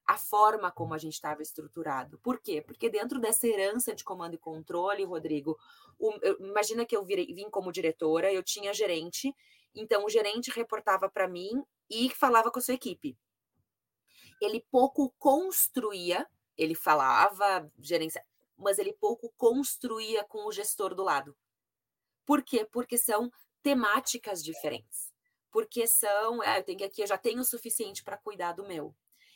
[0.07, 2.17] a forma como a gente estava estruturado.
[2.19, 2.61] Por quê?
[2.61, 5.57] Porque dentro dessa herança de comando e controle, Rodrigo,
[5.99, 9.35] o, eu, imagina que eu virei, vim como diretora, eu tinha gerente,
[9.75, 13.17] então o gerente reportava para mim e falava com a sua equipe
[14.41, 16.27] ele pouco construía,
[16.57, 18.25] ele falava gerência,
[18.57, 21.35] mas ele pouco construía com o gestor do lado.
[22.25, 22.65] Por quê?
[22.71, 25.11] Porque são temáticas diferentes.
[25.51, 28.95] Porque são, ah, eu tenho aqui, eu já tenho o suficiente para cuidar do meu.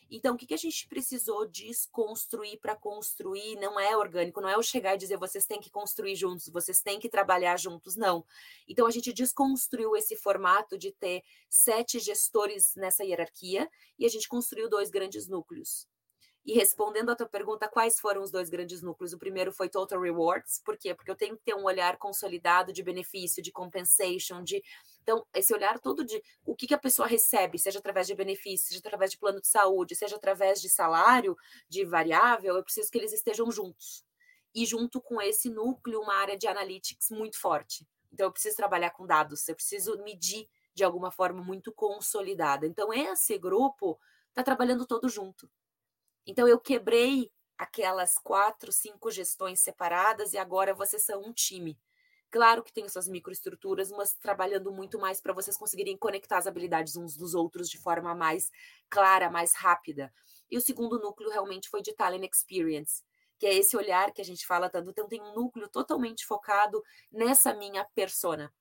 [0.10, 3.56] Então, o que, que a gente precisou desconstruir para construir?
[3.58, 6.82] Não é orgânico, não é eu chegar e dizer vocês têm que construir juntos, vocês
[6.82, 8.26] têm que trabalhar juntos, não.
[8.68, 14.28] Então, a gente desconstruiu esse formato de ter sete gestores nessa hierarquia e a gente
[14.28, 15.88] construiu dois grandes núcleos.
[16.46, 19.14] E respondendo a tua pergunta, quais foram os dois grandes núcleos?
[19.14, 20.94] O primeiro foi Total Rewards, por quê?
[20.94, 24.64] Porque eu tenho que ter um olhar consolidado de benefício, de compensation, de.
[25.02, 28.68] Então, esse olhar todo de o que, que a pessoa recebe, seja através de benefício,
[28.68, 31.36] seja através de plano de saúde, seja através de salário,
[31.68, 34.06] de variável, eu preciso que eles estejam juntos.
[34.54, 37.88] E junto com esse núcleo, uma área de analytics muito forte.
[38.14, 42.68] Então, eu preciso trabalhar com dados, eu preciso medir de alguma forma muito consolidada.
[42.68, 45.50] Então, esse grupo está trabalhando todo junto.
[46.26, 51.80] Então, eu quebrei aquelas quatro, cinco gestões separadas e agora vocês são um time.
[52.32, 56.98] Claro que tem suas microestruturas, mas trabalhando muito mais para vocês conseguirem conectar as habilidades
[56.98, 58.52] uns dos outros de forma mais
[58.90, 60.14] clara, mais rápida.
[60.52, 63.04] E o segundo núcleo realmente foi de Talent Experience,
[63.40, 64.90] que é esse olhar que a gente fala tanto.
[64.90, 68.54] Então, tem um núcleo totalmente focado nessa minha persona.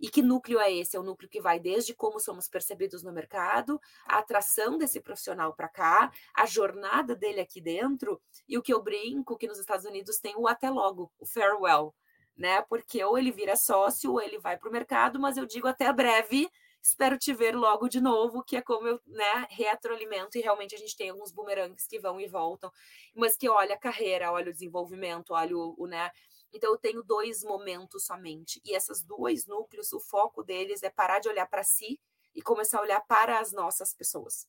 [0.00, 0.96] E que núcleo é esse?
[0.96, 5.54] É o núcleo que vai desde como somos percebidos no mercado, a atração desse profissional
[5.54, 9.84] para cá, a jornada dele aqui dentro, e o que eu brinco que nos Estados
[9.84, 11.94] Unidos tem o até logo, o farewell,
[12.36, 12.62] né?
[12.62, 15.92] Porque ou ele vira sócio, ou ele vai para o mercado, mas eu digo até
[15.92, 16.48] breve,
[16.80, 20.78] espero te ver logo de novo, que é como eu né, retroalimento, e realmente a
[20.78, 22.70] gente tem alguns bumerangues que vão e voltam,
[23.14, 26.10] mas que olha a carreira, olha o desenvolvimento, olha o, o né,
[26.52, 28.60] então, eu tenho dois momentos somente.
[28.64, 32.00] E esses dois núcleos, o foco deles é parar de olhar para si
[32.34, 34.46] e começar a olhar para as nossas pessoas.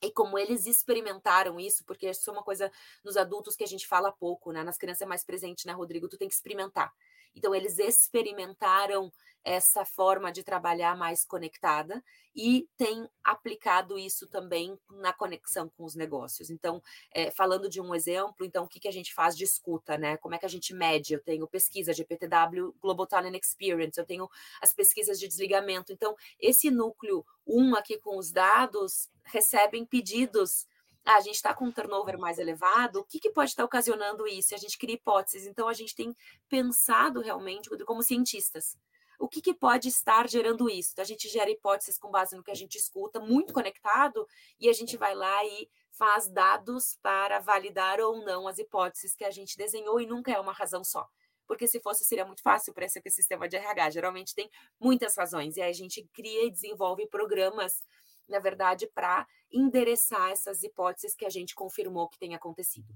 [0.00, 2.70] E como eles experimentaram isso, porque isso é uma coisa
[3.04, 4.62] nos adultos que a gente fala pouco, né?
[4.62, 6.08] Nas crianças é mais presente, né, Rodrigo?
[6.08, 6.92] Tu tem que experimentar.
[7.38, 9.10] Então, eles experimentaram
[9.44, 15.94] essa forma de trabalhar mais conectada e têm aplicado isso também na conexão com os
[15.94, 16.50] negócios.
[16.50, 19.96] Então, é, falando de um exemplo, então, o que, que a gente faz de escuta,
[19.96, 20.16] né?
[20.18, 21.14] Como é que a gente mede?
[21.14, 24.28] Eu tenho pesquisa de PTW Global Talent Experience, eu tenho
[24.60, 25.92] as pesquisas de desligamento.
[25.92, 30.66] Então, esse núcleo um aqui com os dados recebem pedidos
[31.08, 34.28] ah, a gente está com um turnover mais elevado, o que, que pode estar ocasionando
[34.28, 34.54] isso?
[34.54, 35.46] A gente cria hipóteses.
[35.46, 36.14] Então, a gente tem
[36.50, 38.76] pensado realmente como cientistas.
[39.18, 40.90] O que, que pode estar gerando isso?
[40.92, 44.28] Então, a gente gera hipóteses com base no que a gente escuta, muito conectado,
[44.60, 49.24] e a gente vai lá e faz dados para validar ou não as hipóteses que
[49.24, 51.08] a gente desenhou, e nunca é uma razão só
[51.46, 53.90] porque se fosse seria muito fácil para esse sistema de RH.
[53.90, 57.82] Geralmente tem muitas razões e aí a gente cria e desenvolve programas
[58.28, 62.94] na verdade, para endereçar essas hipóteses que a gente confirmou que tem acontecido.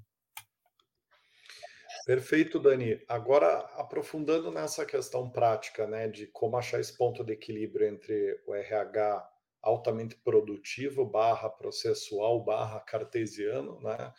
[2.04, 3.00] Perfeito, Dani.
[3.06, 8.54] Agora, aprofundando nessa questão prática, né, de como achar esse ponto de equilíbrio entre o
[8.54, 9.30] RH
[9.62, 14.12] altamente produtivo, barra processual, barra cartesiano, né,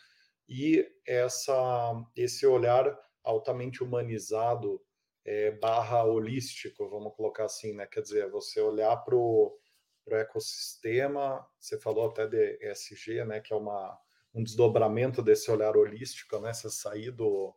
[0.48, 1.54] e essa,
[2.16, 4.80] esse olhar altamente humanizado,
[5.24, 9.58] é, barra holístico, vamos colocar assim, né, quer dizer, você olhar para o
[10.04, 11.46] para o ecossistema.
[11.58, 13.98] Você falou até de ESG, né, que é uma,
[14.34, 16.52] um desdobramento desse olhar holístico, né?
[16.52, 17.54] Você sair do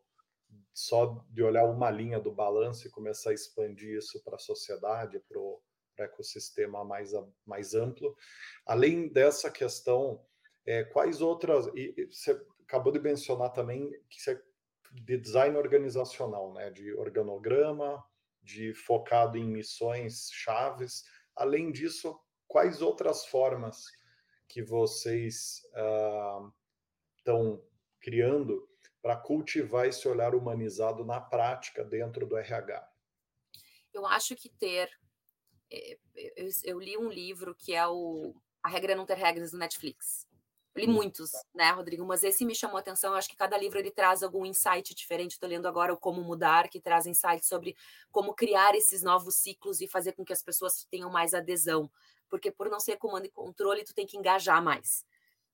[0.74, 5.20] só de olhar uma linha do balanço e começar a expandir isso para a sociedade,
[5.28, 5.60] para o
[5.98, 7.12] ecossistema mais,
[7.46, 8.16] mais amplo.
[8.66, 10.24] Além dessa questão,
[10.66, 11.68] é, quais outras.
[11.76, 14.40] E, você acabou de mencionar também que você,
[14.92, 18.04] de design organizacional, né, de organograma,
[18.44, 21.04] de focado em missões chaves.
[21.36, 23.86] Além disso, quais outras formas
[24.48, 25.62] que vocês
[27.20, 27.64] estão uh,
[28.00, 28.68] criando
[29.02, 32.88] para cultivar esse olhar humanizado na prática dentro do RH?
[33.94, 34.90] Eu acho que ter.
[35.72, 35.98] Eh,
[36.64, 40.28] eu, li um livro que é o A Regra é Não Ter Regras do Netflix.
[40.76, 42.06] Eu li muitos, né, Rodrigo?
[42.06, 43.12] Mas esse me chamou a atenção.
[43.12, 45.32] Eu acho que cada livro ele traz algum insight diferente.
[45.32, 47.76] Estou lendo agora o Como Mudar, que traz insights sobre
[48.12, 51.90] como criar esses novos ciclos e fazer com que as pessoas tenham mais adesão.
[52.30, 55.06] Porque por não ser comando e controle, tu tem que engajar mais.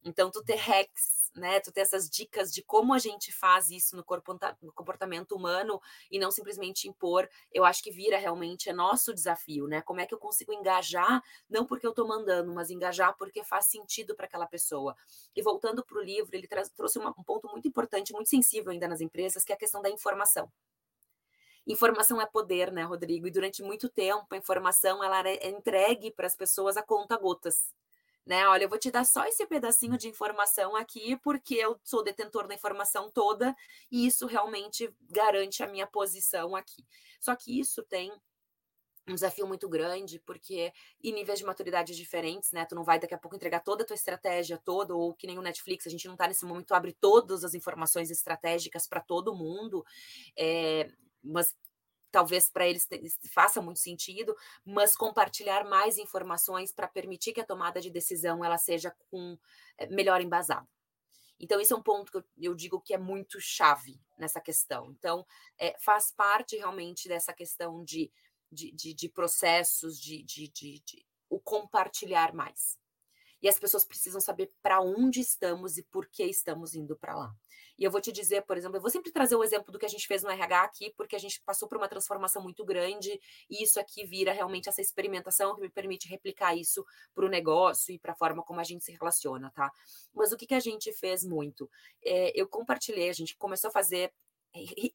[0.03, 1.59] Então, tu ter hacks né?
[1.59, 5.81] Tu ter essas dicas de como a gente faz isso no, corpo, no comportamento humano
[6.11, 9.81] e não simplesmente impor, eu acho que vira realmente é nosso desafio, né?
[9.81, 13.65] Como é que eu consigo engajar, não porque eu estou mandando, mas engajar porque faz
[13.65, 14.95] sentido para aquela pessoa.
[15.35, 18.87] E voltando para o livro, ele trouxe uma, um ponto muito importante, muito sensível ainda
[18.87, 20.51] nas empresas, que é a questão da informação.
[21.65, 23.27] Informação é poder, né, Rodrigo?
[23.27, 27.73] E durante muito tempo a informação ela é entregue para as pessoas a conta gotas
[28.25, 28.47] né?
[28.47, 32.47] Olha, eu vou te dar só esse pedacinho de informação aqui, porque eu sou detentor
[32.47, 33.55] da informação toda
[33.91, 36.85] e isso realmente garante a minha posição aqui.
[37.19, 38.11] Só que isso tem
[39.05, 40.71] um desafio muito grande, porque
[41.03, 42.65] em níveis de maturidade diferentes, né?
[42.65, 45.37] Tu não vai daqui a pouco entregar toda a tua estratégia toda, ou que nem
[45.37, 49.35] o Netflix, a gente não está nesse momento, abre todas as informações estratégicas para todo
[49.35, 49.85] mundo,
[50.37, 50.89] é,
[51.23, 51.55] mas
[52.11, 52.87] talvez para eles
[53.31, 58.57] faça muito sentido, mas compartilhar mais informações para permitir que a tomada de decisão ela
[58.57, 59.37] seja com
[59.77, 60.67] eh, melhor embasada.
[61.39, 64.91] Então, esse é um ponto que eu, eu digo que é muito chave nessa questão.
[64.91, 65.25] Então,
[65.57, 68.11] é, faz parte realmente dessa questão de,
[68.51, 72.77] de, de, de processos, de, de, de, de o compartilhar mais
[73.43, 77.35] e as pessoas precisam saber para onde estamos e por que estamos indo para lá.
[77.83, 79.85] E eu vou te dizer, por exemplo, eu vou sempre trazer o exemplo do que
[79.85, 83.19] a gente fez no RH aqui, porque a gente passou por uma transformação muito grande
[83.49, 87.93] e isso aqui vira realmente essa experimentação que me permite replicar isso para o negócio
[87.93, 89.69] e para a forma como a gente se relaciona, tá?
[90.13, 91.69] Mas o que, que a gente fez muito?
[92.01, 94.13] É, eu compartilhei, a gente começou a fazer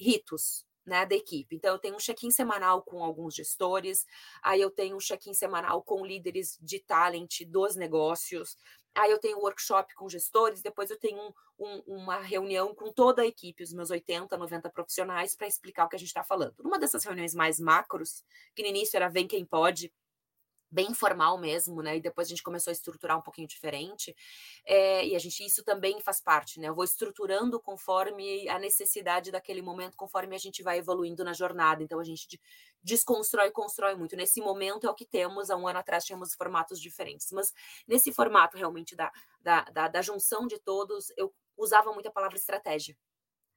[0.00, 1.54] ritos, né, da equipe.
[1.54, 4.06] Então, eu tenho um check-in semanal com alguns gestores,
[4.42, 8.56] aí eu tenho um check-in semanal com líderes de talent dos negócios,
[8.94, 12.92] aí eu tenho um workshop com gestores, depois eu tenho um, um, uma reunião com
[12.92, 16.24] toda a equipe, os meus 80, 90 profissionais, para explicar o que a gente está
[16.24, 16.54] falando.
[16.58, 18.24] Numa dessas reuniões mais macros,
[18.54, 19.92] que no início era Vem Quem Pode,
[20.70, 21.96] bem formal mesmo, né?
[21.96, 24.14] E depois a gente começou a estruturar um pouquinho diferente.
[24.64, 26.68] É, e a gente, isso também faz parte, né?
[26.68, 31.82] Eu vou estruturando conforme a necessidade daquele momento, conforme a gente vai evoluindo na jornada.
[31.82, 32.40] Então a gente
[32.82, 34.16] desconstrói e constrói muito.
[34.16, 37.32] Nesse momento é o que temos, há um ano atrás tínhamos formatos diferentes.
[37.32, 37.52] Mas
[37.86, 42.36] nesse formato realmente da, da, da, da junção de todos, eu usava muito a palavra
[42.36, 42.96] estratégia.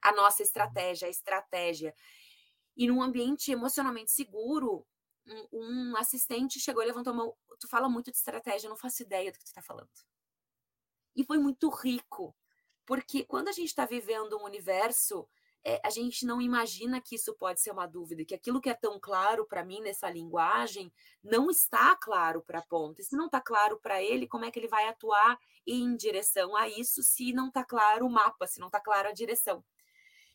[0.02, 1.94] A nossa estratégia, a estratégia.
[2.76, 4.86] E num ambiente emocionalmente seguro,
[5.52, 7.38] um, assistente chegou e levantou a mão.
[7.60, 9.90] Tu fala muito de estratégia, eu não faço ideia do que tu está falando.
[11.16, 12.36] E foi muito rico,
[12.86, 15.28] porque quando a gente está vivendo um universo,
[15.64, 18.74] é, a gente não imagina que isso pode ser uma dúvida, que aquilo que é
[18.74, 20.92] tão claro para mim nessa linguagem
[21.24, 23.02] não está claro para a ponta.
[23.02, 26.56] E se não está claro para ele, como é que ele vai atuar em direção
[26.56, 29.64] a isso se não está claro o mapa, se não está claro a direção?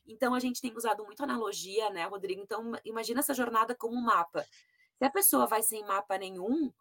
[0.07, 2.41] Então a gente tem usado muito analogia, né, Rodrigo?
[2.41, 4.47] Então imagina essa jornada como um mapa.
[4.99, 6.73] Se a pessoa vai sem mapa nenhum,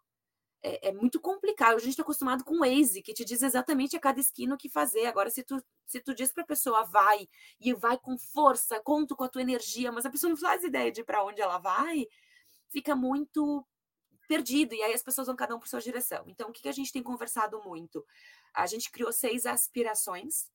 [0.62, 1.76] é, é muito complicado.
[1.76, 4.58] A gente está acostumado com o Waze, que te diz exatamente a cada esquina o
[4.58, 5.06] que fazer.
[5.06, 7.28] Agora, se tu, se tu diz para a pessoa vai
[7.60, 10.90] e vai com força, conto com a tua energia, mas a pessoa não faz ideia
[10.90, 12.06] de para onde ela vai,
[12.68, 13.64] fica muito
[14.28, 14.74] perdido.
[14.74, 16.24] E aí as pessoas vão cada um por sua direção.
[16.26, 18.04] Então, o que, que a gente tem conversado muito?
[18.52, 20.50] A gente criou seis aspirações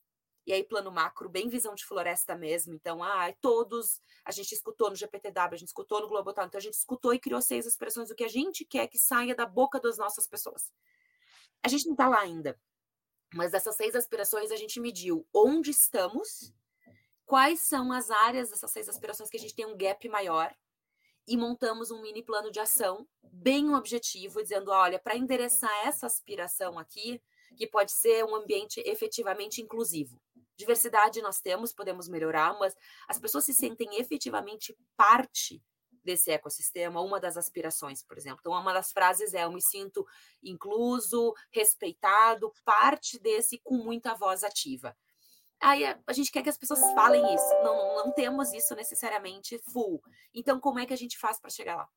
[0.46, 2.74] e aí plano macro, bem visão de floresta mesmo.
[2.74, 6.62] Então, ah, todos, a gente escutou no GPTW, a gente escutou no Globotal, então a
[6.62, 9.80] gente escutou e criou seis expressões do que a gente quer que saia da boca
[9.80, 10.72] das nossas pessoas.
[11.62, 12.58] A gente não está lá ainda,
[13.34, 16.52] mas dessas seis aspirações a gente mediu onde estamos,
[17.24, 20.52] quais são as áreas dessas seis aspirações que a gente tem um gap maior,
[21.26, 26.78] e montamos um mini plano de ação bem objetivo, dizendo: olha, para endereçar essa aspiração
[26.78, 27.22] aqui,
[27.56, 30.20] que pode ser um ambiente efetivamente inclusivo.
[30.56, 32.74] Diversidade nós temos, podemos melhorar, mas
[33.08, 35.62] as pessoas se sentem efetivamente parte
[36.04, 38.38] desse ecossistema, uma das aspirações, por exemplo.
[38.40, 40.06] Então, uma das frases é: Eu me sinto
[40.42, 44.96] incluso, respeitado, parte desse com muita voz ativa.
[45.60, 47.54] Aí a gente quer que as pessoas falem isso.
[47.62, 50.02] Não, não, não temos isso necessariamente full.
[50.34, 51.88] Então, como é que a gente faz para chegar lá?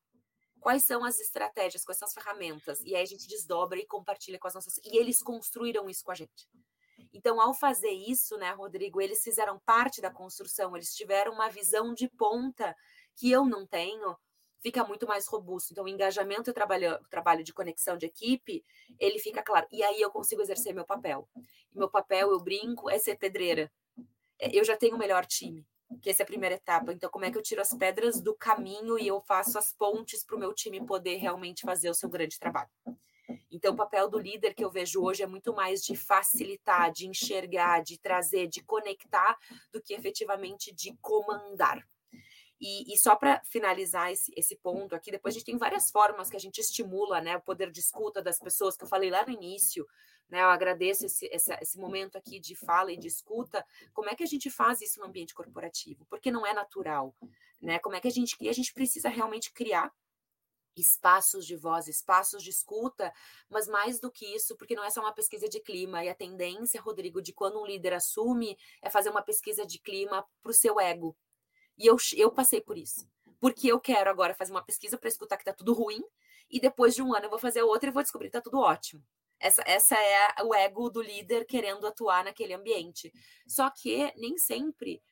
[0.60, 2.80] Quais são as estratégias, quais são as ferramentas?
[2.80, 4.78] E aí a gente desdobra e compartilha com as nossas.
[4.84, 6.48] E eles construíram isso com a gente.
[7.12, 11.94] Então, ao fazer isso, né, Rodrigo, eles fizeram parte da construção, eles tiveram uma visão
[11.94, 12.76] de ponta
[13.16, 14.16] que eu não tenho,
[14.60, 15.72] fica muito mais robusto.
[15.72, 18.64] Então, o engajamento e o trabalho, trabalho de conexão de equipe,
[18.98, 19.66] ele fica claro.
[19.70, 21.28] E aí eu consigo exercer meu papel.
[21.72, 23.70] E meu papel, eu brinco, é ser pedreira.
[24.38, 25.66] É, eu já tenho o melhor time,
[26.02, 26.92] que essa é a primeira etapa.
[26.92, 30.24] Então, como é que eu tiro as pedras do caminho e eu faço as pontes
[30.24, 32.70] para o meu time poder realmente fazer o seu grande trabalho?
[33.56, 37.08] Então, o papel do líder que eu vejo hoje é muito mais de facilitar, de
[37.08, 39.34] enxergar, de trazer, de conectar,
[39.72, 41.82] do que efetivamente de comandar.
[42.60, 46.28] E, e, só para finalizar esse, esse ponto aqui, depois a gente tem várias formas
[46.28, 49.24] que a gente estimula né, o poder de escuta das pessoas, que eu falei lá
[49.24, 49.86] no início,
[50.28, 53.64] né, eu agradeço esse, esse, esse, momento aqui de fala e de escuta.
[53.94, 56.04] Como é que a gente faz isso no ambiente corporativo?
[56.10, 57.14] Porque não é natural.
[57.62, 57.78] Né?
[57.78, 59.90] Como é que a gente A gente precisa realmente criar
[60.80, 63.12] espaços de voz, espaços de escuta,
[63.48, 66.14] mas mais do que isso, porque não é só uma pesquisa de clima, e a
[66.14, 70.54] tendência, Rodrigo, de quando um líder assume, é fazer uma pesquisa de clima para o
[70.54, 71.16] seu ego,
[71.78, 73.08] e eu, eu passei por isso.
[73.38, 76.02] Porque eu quero agora fazer uma pesquisa para escutar que está tudo ruim,
[76.50, 78.60] e depois de um ano eu vou fazer outra e vou descobrir que está tudo
[78.60, 79.04] ótimo.
[79.38, 83.12] Essa, essa é o ego do líder querendo atuar naquele ambiente.
[83.46, 85.02] Só que nem sempre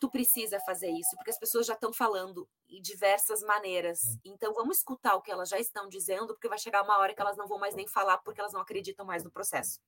[0.00, 4.00] tu precisa fazer isso, porque as pessoas já estão falando em diversas maneiras.
[4.24, 7.20] Então vamos escutar o que elas já estão dizendo, porque vai chegar uma hora que
[7.20, 9.80] elas não vão mais nem falar, porque elas não acreditam mais no processo.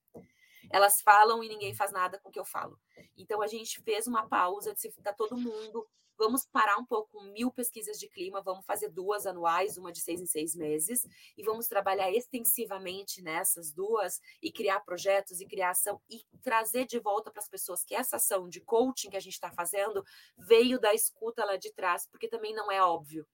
[0.71, 2.79] Elas falam e ninguém faz nada com o que eu falo.
[3.17, 5.87] Então a gente fez uma pausa, disse, tá todo mundo
[6.19, 10.21] Vamos parar um pouco mil pesquisas de clima, vamos fazer duas anuais, uma de seis
[10.21, 11.07] em seis meses,
[11.37, 16.99] e vamos trabalhar extensivamente nessas duas e criar projetos e criar ação e trazer de
[16.99, 20.05] volta para as pessoas que essa ação de coaching que a gente está fazendo
[20.39, 23.27] veio da escuta lá de trás, porque também não é óbvio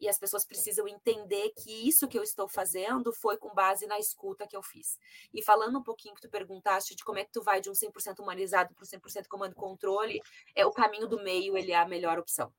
[0.00, 3.98] e as pessoas precisam entender que isso que eu estou fazendo foi com base na
[3.98, 4.98] escuta que eu fiz.
[5.32, 7.72] E falando um pouquinho que tu perguntaste de como é que tu vai de um
[7.72, 10.22] 100% humanizado para um 100% comando e controle,
[10.54, 12.52] é o caminho do meio, ele é a melhor opção.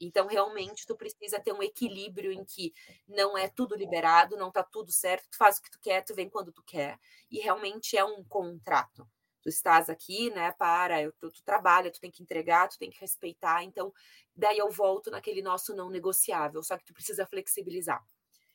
[0.00, 2.72] Então, realmente, tu precisa ter um equilíbrio em que
[3.06, 6.14] não é tudo liberado, não tá tudo certo, tu faz o que tu quer, tu
[6.14, 6.98] vem quando tu quer,
[7.30, 9.08] e realmente é um contrato
[9.42, 12.90] tu estás aqui, né, para, eu, tu, tu trabalha, tu tem que entregar, tu tem
[12.90, 13.92] que respeitar, então,
[14.34, 18.04] daí eu volto naquele nosso não negociável, só que tu precisa flexibilizar.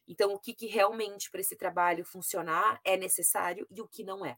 [0.08, 4.26] Então, o que, que realmente para esse trabalho funcionar é necessário e o que não
[4.26, 4.38] é.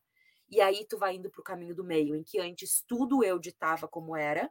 [0.49, 3.39] E aí tu vai indo para o caminho do meio, em que antes tudo eu
[3.39, 4.49] ditava como era,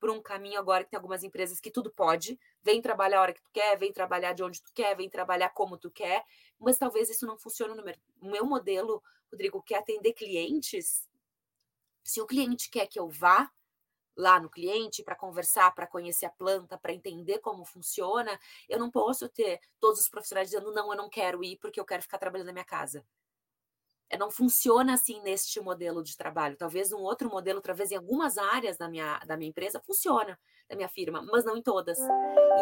[0.00, 3.32] por um caminho agora que tem algumas empresas que tudo pode, vem trabalhar a hora
[3.32, 6.24] que tu quer, vem trabalhar de onde tu quer, vem trabalhar como tu quer,
[6.58, 11.08] mas talvez isso não funcione no meu, meu modelo, Rodrigo, que é atender clientes,
[12.04, 13.50] se o cliente quer que eu vá
[14.16, 18.38] lá no cliente para conversar, para conhecer a planta, para entender como funciona,
[18.68, 21.84] eu não posso ter todos os profissionais dizendo não, eu não quero ir porque eu
[21.84, 23.04] quero ficar trabalhando na minha casa.
[24.08, 26.56] É, não funciona assim neste modelo de trabalho.
[26.56, 30.38] Talvez um outro modelo, talvez em algumas áreas da minha, da minha empresa, funciona,
[30.74, 31.98] da minha firma, mas não em todas.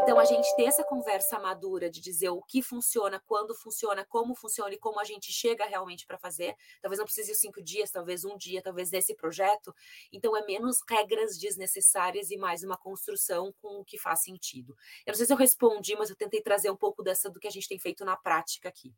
[0.03, 4.35] Então, a gente ter essa conversa madura de dizer o que funciona, quando funciona, como
[4.35, 6.55] funciona e como a gente chega realmente para fazer.
[6.81, 9.75] Talvez não precise cinco dias, talvez um dia, talvez nesse projeto.
[10.13, 14.77] Então, é menos regras desnecessárias e mais uma construção com o que faz sentido.
[15.07, 17.49] Eu não sei se eu respondi, mas eu tentei trazer um pouco dessa do que
[17.49, 18.95] a gente tem feito na prática aqui.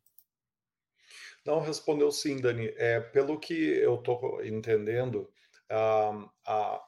[1.45, 2.73] Não, respondeu sim, Dani.
[2.75, 5.31] É, pelo que eu estou entendendo,
[5.69, 6.83] a, a,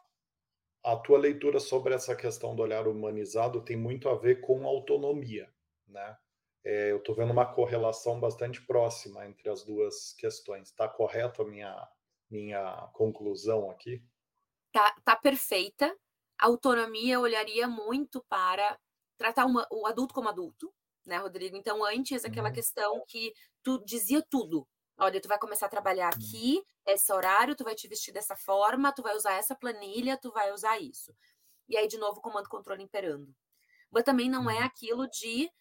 [0.88, 5.54] a tua leitura sobre essa questão do olhar humanizado tem muito a ver com autonomia,
[5.86, 6.18] né?
[6.64, 10.70] É, eu estou vendo uma correlação bastante próxima entre as duas questões.
[10.70, 11.90] Está correto a minha,
[12.30, 14.02] minha conclusão aqui?
[14.72, 15.94] Tá, tá perfeita.
[16.40, 18.80] A autonomia eu olharia muito para
[19.18, 20.74] tratar uma, o adulto como adulto,
[21.06, 21.58] né, Rodrigo?
[21.58, 22.56] Então, antes, aquela uhum.
[22.56, 24.66] questão que tu dizia tudo.
[24.98, 26.20] Olha, tu vai começar a trabalhar uhum.
[26.20, 30.32] aqui, esse horário, tu vai te vestir dessa forma, tu vai usar essa planilha, tu
[30.32, 31.16] vai usar isso.
[31.70, 33.34] E aí, de novo, comando controle imperando.
[33.92, 34.64] Mas também não é uhum.
[34.64, 35.52] aquilo de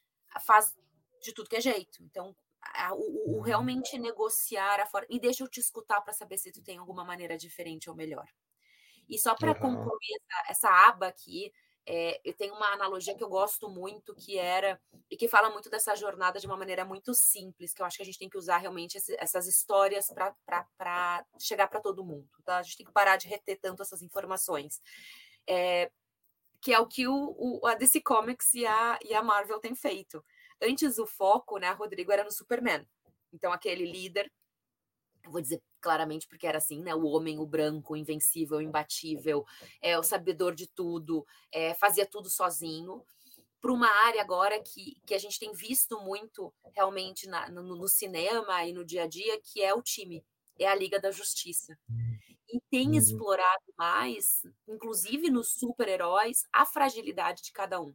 [0.41, 0.75] faz
[1.21, 2.03] de tudo que é jeito.
[2.03, 5.07] Então, a, o, o, realmente negociar a forma.
[5.11, 8.27] E deixa eu te escutar para saber se tu tem alguma maneira diferente ou melhor.
[9.09, 9.61] E só para uhum.
[9.61, 11.53] concluir essa, essa aba aqui,
[11.87, 15.71] é, eu tenho uma analogia que eu gosto muito, que era, e que fala muito
[15.71, 18.37] dessa jornada de uma maneira muito simples, que eu acho que a gente tem que
[18.37, 22.29] usar realmente esse, essas histórias para chegar para todo mundo.
[22.45, 22.59] Tá?
[22.59, 24.83] A gente tem que parar de reter tanto essas informações.
[25.49, 25.91] É,
[26.61, 29.75] que é o que o, o, a DC Comics e a, e a Marvel têm
[29.75, 30.25] feito.
[30.61, 32.85] Antes o foco, né, Rodrigo, era no Superman.
[33.33, 34.31] Então, aquele líder
[35.27, 36.93] eu vou dizer claramente porque era assim, né?
[36.97, 39.47] O homem, o branco, o invencível, o imbatível,
[39.81, 43.05] é, o sabedor de tudo, é, fazia tudo sozinho.
[43.61, 47.87] Para uma área agora que, que a gente tem visto muito realmente na, no, no,
[47.87, 50.25] cinema e no dia a dia, que é o time,
[50.59, 51.79] é a Liga da Justiça.
[52.49, 52.95] E tem uhum.
[52.95, 57.95] explorado mais, inclusive nos super-heróis, a fragilidade de cada um.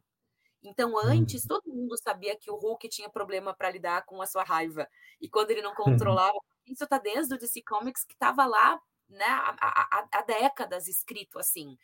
[0.62, 1.48] Então, antes, uhum.
[1.48, 4.88] todo mundo sabia que o Hulk tinha problema para lidar com a sua raiva.
[5.20, 6.38] E quando ele não controlava
[6.72, 11.76] isso está desde o DC Comics que estava lá né, há, há, décadas escrito assim,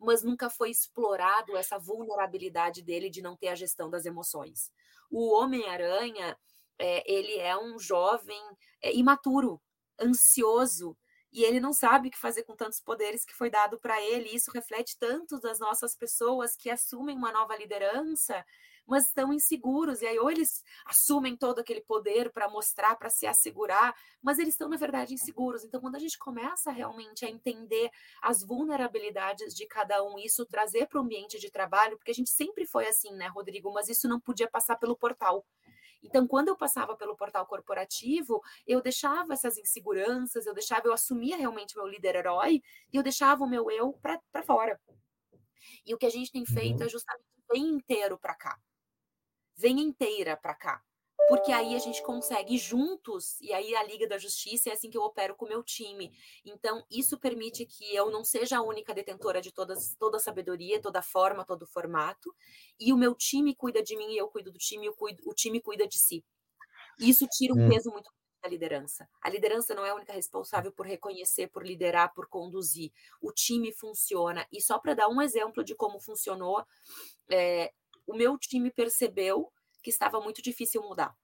[0.00, 4.70] mas nunca foi explorado essa vulnerabilidade dele de não ter a gestão das emoções.
[5.10, 6.36] O Homem-Aranha
[6.78, 8.40] é, ele é um jovem
[8.82, 9.62] é, imaturo,
[10.00, 10.96] ansioso,
[11.32, 14.34] e ele não sabe o que fazer com tantos poderes que foi dado para ele.
[14.34, 18.44] Isso reflete tanto das nossas pessoas que assumem uma nova liderança,
[18.86, 20.02] mas estão inseguros.
[20.02, 24.54] E aí, ou eles assumem todo aquele poder para mostrar, para se assegurar, mas eles
[24.54, 25.64] estão, na verdade, inseguros.
[25.64, 27.90] Então, quando a gente começa realmente a entender
[28.22, 32.30] as vulnerabilidades de cada um, isso trazer para o ambiente de trabalho, porque a gente
[32.30, 33.72] sempre foi assim, né, Rodrigo?
[33.72, 35.44] Mas isso não podia passar pelo portal.
[36.02, 41.36] Então, quando eu passava pelo portal corporativo, eu deixava essas inseguranças, eu deixava, eu assumia
[41.36, 42.60] realmente meu líder herói
[42.92, 44.80] e eu deixava o meu eu para fora.
[45.86, 46.86] E o que a gente tem feito uhum.
[46.86, 48.58] é justamente vem inteiro para cá.
[49.62, 50.82] Vem inteira para cá
[51.28, 54.98] porque aí a gente consegue juntos, e aí a Liga da Justiça é assim que
[54.98, 56.12] eu opero com o meu time.
[56.44, 60.80] Então, isso permite que eu não seja a única detentora de todas, toda a sabedoria,
[60.80, 62.34] toda a forma, todo o formato,
[62.78, 65.32] e o meu time cuida de mim e eu cuido do time, e cuido, o
[65.32, 66.24] time cuida de si.
[66.98, 67.68] Isso tira um hum.
[67.70, 68.10] peso muito
[68.42, 69.08] da liderança.
[69.22, 72.92] A liderança não é a única responsável por reconhecer, por liderar, por conduzir.
[73.20, 74.46] O time funciona.
[74.52, 76.62] E só para dar um exemplo de como funcionou,
[77.30, 77.72] é,
[78.06, 81.14] o meu time percebeu que estava muito difícil mudar.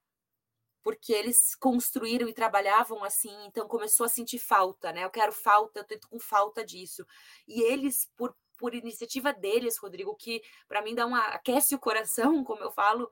[0.83, 5.03] Porque eles construíram e trabalhavam assim, então começou a sentir falta, né?
[5.03, 7.05] Eu quero falta, eu tô com falta disso.
[7.47, 12.43] E eles, por, por iniciativa deles, Rodrigo, que para mim dá uma aquece o coração,
[12.45, 13.11] como eu falo,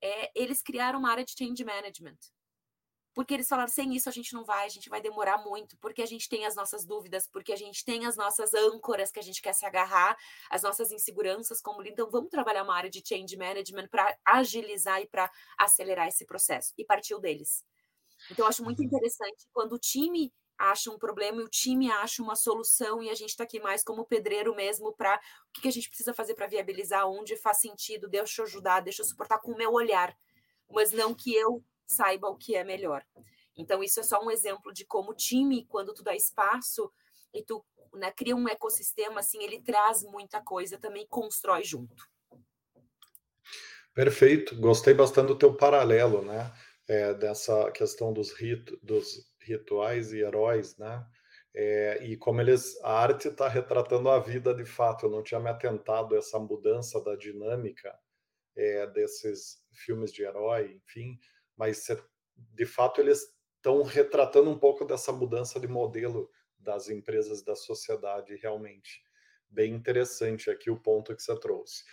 [0.00, 2.18] é, eles criaram uma área de change management
[3.14, 6.02] porque eles falaram: sem isso a gente não vai, a gente vai demorar muito, porque
[6.02, 9.22] a gente tem as nossas dúvidas, porque a gente tem as nossas âncoras que a
[9.22, 10.16] gente quer se agarrar,
[10.50, 11.82] as nossas inseguranças como.
[11.86, 16.74] Então, vamos trabalhar uma área de change management para agilizar e para acelerar esse processo.
[16.76, 17.64] E partiu deles.
[18.30, 18.86] Então, eu acho muito uhum.
[18.86, 23.14] interessante quando o time acha um problema e o time acha uma solução e a
[23.14, 26.34] gente está aqui mais como pedreiro mesmo para o que, que a gente precisa fazer
[26.34, 30.16] para viabilizar, onde faz sentido, deixa eu ajudar, deixa eu suportar com o meu olhar,
[30.70, 33.04] mas não que eu saiba o que é melhor.
[33.56, 36.90] Então, isso é só um exemplo de como o time, quando tu dá espaço
[37.32, 37.64] e tu
[37.94, 42.04] né, cria um ecossistema, assim, ele traz muita coisa, também constrói junto.
[43.94, 46.52] Perfeito, gostei bastante do teu paralelo, né?
[46.86, 51.06] É, dessa questão dos, rito, dos rituais e heróis, né?
[51.54, 55.06] É, e como eles, a arte está retratando a vida de fato.
[55.06, 57.96] Eu não tinha me atentado a essa mudança da dinâmica
[58.56, 61.16] é, desses filmes de herói, enfim,
[61.56, 61.86] mas
[62.36, 63.26] de fato eles
[63.56, 69.02] estão retratando um pouco dessa mudança de modelo das empresas da sociedade realmente.
[69.48, 71.84] Bem interessante aqui o ponto que você trouxe.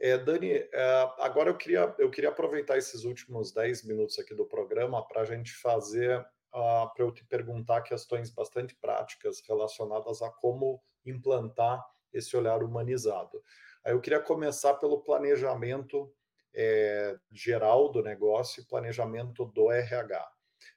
[0.00, 4.44] É, Dani, é, agora eu queria, eu queria aproveitar esses últimos 10 minutos aqui do
[4.44, 10.82] programa para a gente fazer, para eu te perguntar questões bastante práticas relacionadas a como
[11.04, 13.42] implantar esse olhar humanizado.
[13.84, 16.12] Aí eu queria começar pelo planejamento
[16.54, 20.24] é, geral do negócio e planejamento do RH.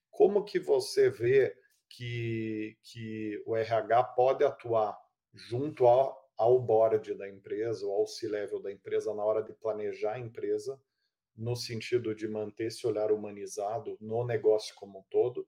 [0.09, 1.55] Como que você vê
[1.89, 4.97] que, que o RH pode atuar
[5.33, 10.13] junto ao, ao board da empresa, ou ao C-level da empresa, na hora de planejar
[10.13, 10.81] a empresa,
[11.35, 15.47] no sentido de manter esse olhar humanizado no negócio como um todo,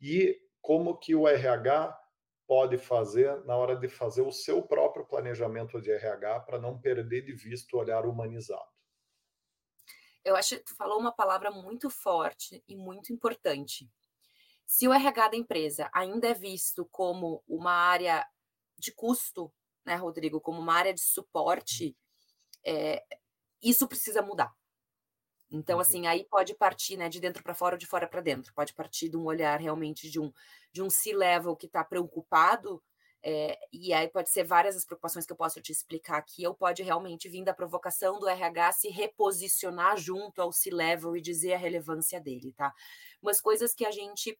[0.00, 1.98] e como que o RH
[2.46, 7.22] pode fazer na hora de fazer o seu próprio planejamento de RH para não perder
[7.22, 8.73] de vista o olhar humanizado
[10.24, 13.90] eu acho que tu falou uma palavra muito forte e muito importante.
[14.66, 18.26] Se o RH da empresa ainda é visto como uma área
[18.78, 19.52] de custo,
[19.84, 21.96] né, Rodrigo, como uma área de suporte,
[22.64, 23.04] é,
[23.62, 24.52] isso precisa mudar.
[25.50, 25.82] Então, uhum.
[25.82, 28.52] assim, aí pode partir né, de dentro para fora ou de fora para dentro.
[28.54, 30.32] Pode partir de um olhar realmente de um,
[30.72, 32.82] de um C-level que está preocupado
[33.26, 36.54] é, e aí pode ser várias as preocupações que eu posso te explicar aqui, ou
[36.54, 41.58] pode realmente vir da provocação do RH se reposicionar junto ao C-level e dizer a
[41.58, 42.70] relevância dele, tá?
[43.22, 44.38] Umas coisas que a gente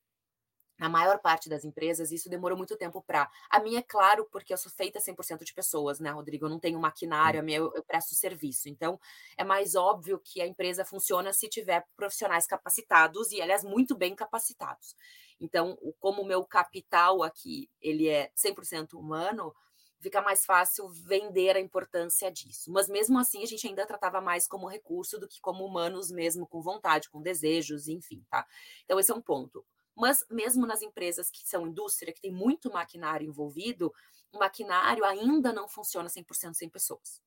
[0.78, 3.30] na maior parte das empresas, isso demorou muito tempo para.
[3.48, 6.46] A minha é claro, porque eu sou feita 100% de pessoas, né, Rodrigo?
[6.46, 8.68] Eu não tenho maquinário, a minha, eu, eu, presto serviço.
[8.68, 8.98] Então,
[9.36, 14.14] é mais óbvio que a empresa funciona se tiver profissionais capacitados e, aliás, muito bem
[14.14, 14.96] capacitados.
[15.40, 19.54] Então, como o meu capital aqui, ele é 100% humano,
[20.00, 22.70] fica mais fácil vender a importância disso.
[22.70, 26.46] Mas mesmo assim, a gente ainda tratava mais como recurso do que como humanos mesmo,
[26.46, 28.46] com vontade, com desejos, enfim, tá?
[28.84, 29.64] Então, esse é um ponto.
[29.96, 33.92] Mas mesmo nas empresas que são indústria, que tem muito maquinário envolvido,
[34.32, 37.22] o maquinário ainda não funciona 100% sem pessoas.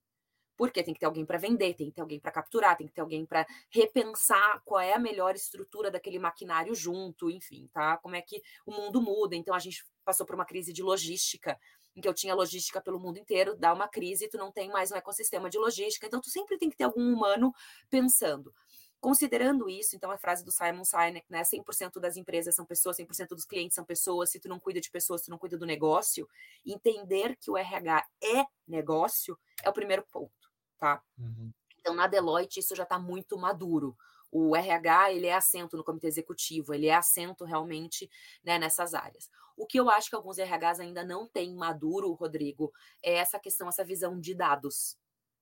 [0.58, 2.94] Porque tem que ter alguém para vender, tem que ter alguém para capturar, tem que
[2.94, 7.98] ter alguém para repensar qual é a melhor estrutura daquele maquinário junto, enfim, tá?
[7.98, 9.36] Como é que o mundo muda.
[9.36, 11.60] Então a gente passou por uma crise de logística,
[11.96, 14.92] em que eu tinha logística pelo mundo inteiro, dá uma crise, tu não tem mais
[14.92, 17.54] um ecossistema de logística, então tu sempre tem que ter algum humano
[17.90, 18.54] pensando.
[19.00, 23.30] Considerando isso, então a frase do Simon Sinek, né, 100% das empresas são pessoas, 100%
[23.30, 26.28] dos clientes são pessoas, se tu não cuida de pessoas, tu não cuida do negócio,
[26.66, 31.02] entender que o RH é negócio é o primeiro ponto, tá?
[31.18, 31.52] Uhum.
[31.80, 33.96] Então na Deloitte isso já está muito maduro.
[34.32, 38.10] O RH ele é assento no comitê executivo, ele é assento realmente
[38.44, 39.30] né, nessas áreas.
[39.56, 42.72] O que eu acho que alguns RHs ainda não têm maduro, Rodrigo,
[43.02, 44.98] é essa questão, essa visão de dados.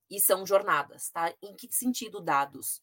[0.09, 1.33] E são jornadas, tá?
[1.41, 2.81] Em que sentido dados?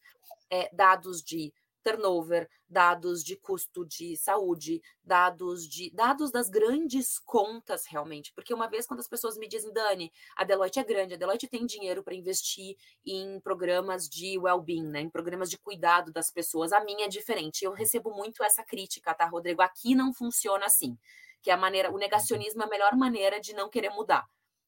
[0.51, 1.53] É, dados de
[1.83, 8.69] turnover, dados de custo de saúde, dados de dados das grandes contas realmente, porque uma
[8.69, 12.03] vez quando as pessoas me dizem, Dani, a Deloitte é grande, a Deloitte tem dinheiro
[12.03, 17.07] para investir em programas de well-being, né, em programas de cuidado das pessoas, a minha
[17.07, 17.65] é diferente.
[17.65, 19.61] Eu recebo muito essa crítica, tá, Rodrigo?
[19.61, 20.97] Aqui não funciona assim,
[21.43, 24.25] que é a maneira, o negacionismo é a melhor maneira de não querer mudar.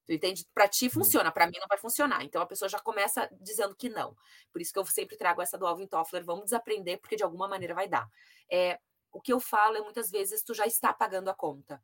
[0.07, 0.47] Tu entende?
[0.53, 2.23] Para ti funciona, para mim não vai funcionar.
[2.25, 4.17] Então a pessoa já começa dizendo que não.
[4.53, 7.49] Por isso que eu sempre trago essa do Alvin Toffler, vamos desaprender, porque de alguma
[7.49, 8.09] maneira vai dar.
[8.51, 8.79] É,
[9.11, 11.83] o que eu falo é muitas vezes tu já está pagando a conta.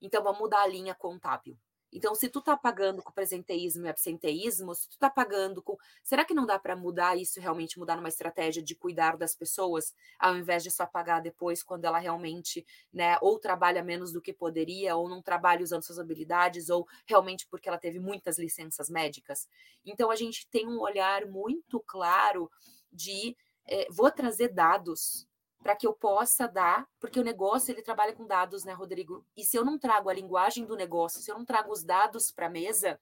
[0.00, 1.58] Então vamos mudar a linha contábil.
[1.92, 5.76] Então, se tu tá pagando com presenteísmo e absenteísmo, se tu tá pagando com.
[6.02, 9.94] Será que não dá para mudar isso realmente, mudar numa estratégia de cuidar das pessoas,
[10.18, 14.32] ao invés de só pagar depois, quando ela realmente, né, ou trabalha menos do que
[14.32, 19.46] poderia, ou não trabalha usando suas habilidades, ou realmente porque ela teve muitas licenças médicas?
[19.84, 22.50] Então, a gente tem um olhar muito claro
[22.90, 23.36] de.
[23.64, 25.28] É, vou trazer dados
[25.62, 29.24] para que eu possa dar, porque o negócio ele trabalha com dados, né, Rodrigo?
[29.36, 32.32] E se eu não trago a linguagem do negócio, se eu não trago os dados
[32.32, 33.00] para a mesa,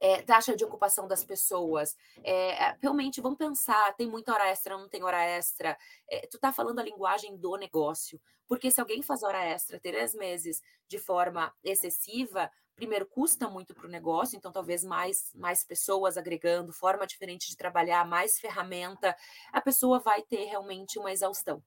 [0.00, 1.96] é, taxa de ocupação das pessoas.
[2.22, 5.78] É, realmente, vamos pensar, tem muita hora extra, não tem hora extra.
[6.08, 8.20] É, tu tá falando a linguagem do negócio.
[8.48, 13.86] Porque se alguém faz hora extra três meses de forma excessiva, primeiro custa muito para
[13.86, 19.16] o negócio, então talvez mais, mais pessoas agregando, forma diferente de trabalhar, mais ferramenta,
[19.52, 21.62] a pessoa vai ter realmente uma exaustão.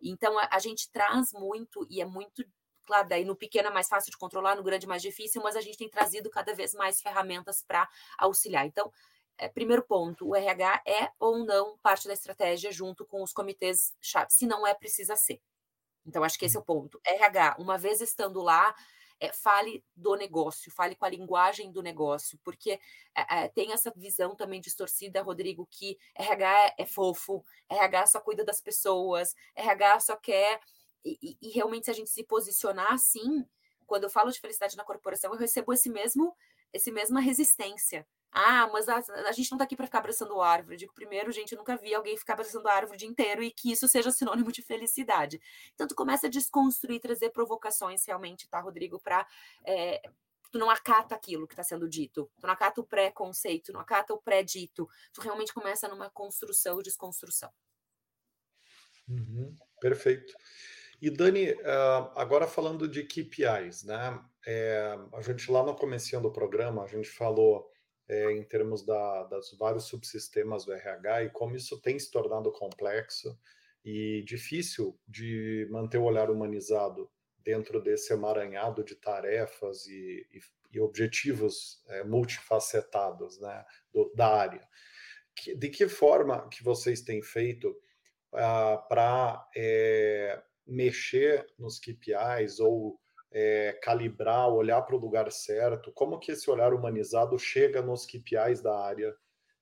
[0.00, 2.44] Então a, a gente traz muito e é muito
[2.84, 5.56] claro, daí no pequeno é mais fácil de controlar, no grande é mais difícil, mas
[5.56, 7.88] a gente tem trazido cada vez mais ferramentas para
[8.18, 8.66] auxiliar.
[8.66, 8.92] Então,
[9.38, 13.94] é, primeiro ponto, o RH é ou não parte da estratégia junto com os comitês
[14.00, 14.26] chave.
[14.30, 15.40] Se não é, precisa ser.
[16.04, 17.00] Então, acho que esse é o ponto.
[17.04, 18.74] RH, uma vez estando lá,
[19.22, 22.80] é, fale do negócio, fale com a linguagem do negócio, porque
[23.14, 28.60] é, tem essa visão também distorcida, Rodrigo, que RH é, fofo, RH só cuida das
[28.60, 30.60] pessoas, RH só quer.
[31.04, 33.46] E, e, realmente, se a gente se posicionar assim,
[33.86, 36.36] quando eu falo de felicidade na corporação, eu recebo esse mesmo,
[36.72, 38.04] esse mesma resistência.
[38.34, 40.78] Ah, mas a, a gente não está aqui para ficar abraçando árvore.
[40.78, 43.70] Digo, primeiro, gente, eu nunca vi alguém ficar abraçando árvore o dia inteiro e que
[43.70, 45.38] isso seja sinônimo de felicidade.
[45.74, 49.26] Então, tu começa a desconstruir, trazer provocações realmente, tá, Rodrigo, para.
[49.66, 50.00] É,
[50.50, 54.12] tu não acata aquilo que está sendo dito, tu não acata o pré-conceito, não acata
[54.12, 57.50] o pré-dito, tu realmente começa numa construção e desconstrução.
[59.08, 60.34] Uhum, perfeito.
[61.00, 64.22] E Dani, ah, agora falando de KPIs, né?
[64.46, 67.71] É, a gente lá no começo do programa, a gente falou
[68.12, 72.52] é, em termos da, das vários subsistemas do RH e como isso tem se tornado
[72.52, 73.38] complexo
[73.82, 80.40] e difícil de manter o olhar humanizado dentro desse emaranhado de tarefas e, e,
[80.76, 84.68] e objetivos é, multifacetados né, do, da área.
[85.34, 87.74] Que, de que forma que vocês têm feito
[88.34, 93.00] ah, para é, mexer nos KPIs ou
[93.32, 95.90] é, calibrar, olhar para o lugar certo?
[95.92, 99.14] Como que esse olhar humanizado chega nos KPIs da área,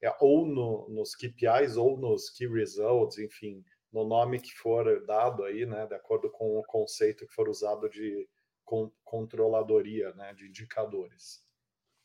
[0.03, 5.45] é, ou no, nos KPIs ou nos Key Results, enfim, no nome que for dado
[5.45, 8.29] aí, né, de acordo com o conceito que for usado de
[8.64, 11.45] con controladoria, né, de indicadores.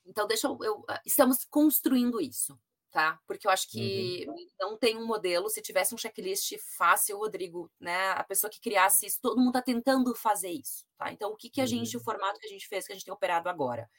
[0.05, 2.59] Então, deixa eu, eu, estamos construindo isso
[2.95, 3.19] tá?
[3.27, 4.47] Porque eu acho que uhum.
[4.57, 5.49] não tem um modelo.
[5.49, 8.11] Se tivesse um checklist fácil, Rodrigo, né?
[8.11, 11.11] A pessoa que criasse isso, todo mundo está tentando fazer isso, tá?
[11.11, 12.01] Então, o que, que a gente, uhum.
[12.01, 13.89] o formato que a gente fez, que a gente tem operado agora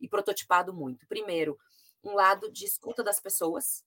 [0.00, 1.08] e prototipado muito?
[1.08, 1.58] Primeiro,
[2.04, 3.84] um lado de escuta das pessoas.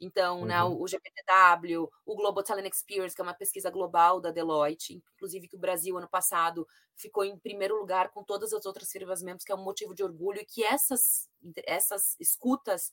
[0.00, 0.70] Então, né, uhum.
[0.70, 5.48] né, o GPTW, o Global Talent Experience, que é uma pesquisa global da Deloitte, inclusive
[5.48, 9.44] que o Brasil, ano passado, ficou em primeiro lugar com todas as outras firmas membros,
[9.44, 11.28] que é um motivo de orgulho, e que essas,
[11.66, 12.90] essas escutas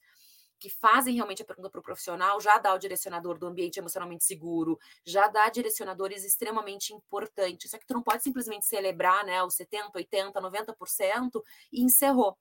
[0.60, 4.24] que fazem realmente a pergunta para o profissional, já dá o direcionador do ambiente emocionalmente
[4.24, 7.72] seguro, já dá direcionadores extremamente importantes.
[7.72, 12.38] Só que tu não pode simplesmente celebrar né, os 70%, 80%, 90% e encerrou.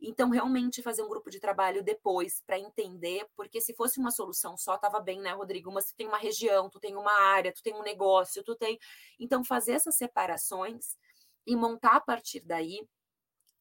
[0.00, 4.56] Então, realmente fazer um grupo de trabalho depois para entender, porque se fosse uma solução
[4.56, 5.72] só, estava bem, né, Rodrigo?
[5.72, 8.78] Mas tu tem uma região, tu tem uma área, tu tem um negócio, tu tem.
[9.18, 10.96] Então, fazer essas separações
[11.44, 12.86] e montar a partir daí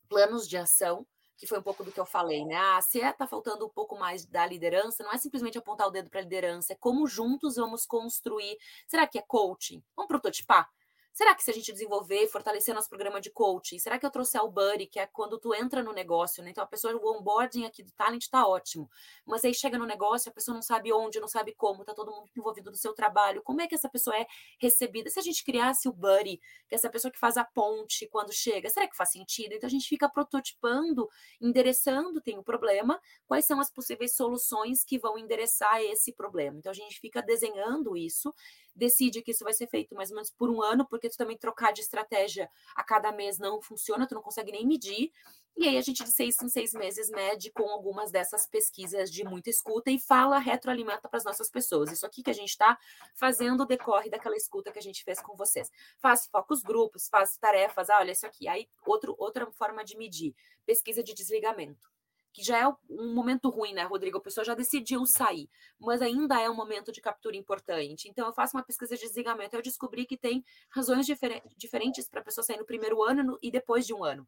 [0.08, 1.06] planos de ação
[1.38, 2.56] que foi um pouco do que eu falei, né?
[2.56, 5.92] Ah, se está é, faltando um pouco mais da liderança, não é simplesmente apontar o
[5.92, 8.58] dedo para a liderança, é como juntos vamos construir.
[8.88, 9.84] Será que é coaching?
[9.96, 10.68] Vamos prototipar?
[11.18, 14.11] Será que se a gente desenvolver e fortalecer nosso programa de coaching, será que eu
[14.11, 16.51] trouxer o buddy, que é quando tu entra no negócio, né?
[16.51, 18.88] Então a pessoa, o onboarding aqui do talent está ótimo,
[19.26, 22.11] mas aí chega no negócio, a pessoa não sabe onde, não sabe como, tá todo
[22.11, 24.28] mundo envolvido no seu trabalho, como é que essa pessoa é
[24.59, 25.09] recebida?
[25.09, 26.38] Se a gente criasse o buddy,
[26.70, 29.53] que é essa pessoa que faz a ponte quando chega, será que faz sentido?
[29.53, 31.09] Então a gente fica prototipando,
[31.41, 36.59] endereçando, tem o problema, quais são as possíveis soluções que vão endereçar esse problema.
[36.59, 38.32] Então a gente fica desenhando isso
[38.78, 41.38] decide que isso vai ser feito mais ou menos por um ano, porque tu também
[41.38, 45.12] trocar de estratégia a cada mês não funciona, tu não consegue nem medir.
[45.58, 49.24] E aí a gente de seis em seis meses mede com algumas dessas pesquisas de
[49.24, 51.92] muita escuta e fala, retroalimenta para as nossas pessoas.
[51.92, 52.78] Isso aqui que a gente está
[53.16, 55.72] fazendo decorre daquela escuta que a gente fez com vocês.
[56.00, 58.48] Faz focos grupos, faz tarefas, ah, olha isso aqui.
[58.48, 61.97] Aí outro, outra forma de medir, pesquisa de desligamento
[62.38, 64.20] que já é um momento ruim, né, Rodrigo?
[64.20, 68.08] A pessoa já decidiu sair, mas ainda é um momento de captura importante.
[68.08, 69.56] Então, eu faço uma pesquisa de desligamento.
[69.56, 73.50] Eu descobri que tem razões difer diferentes para a pessoa sair no primeiro ano e
[73.50, 74.28] depois de um ano.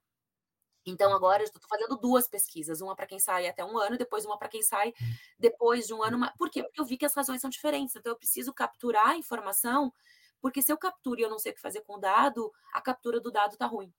[0.87, 4.25] Então, agora eu estou fazendo duas pesquisas, uma para quem sai até um ano, depois
[4.25, 4.91] uma para quem sai
[5.37, 6.19] depois de um ano.
[6.35, 6.63] Por quê?
[6.63, 7.95] Porque eu vi que as razões são diferentes.
[7.95, 9.93] Então, eu preciso capturar a informação,
[10.41, 12.81] porque se eu capturo e eu não sei o que fazer com o dado, a
[12.81, 13.93] captura do dado está ruim.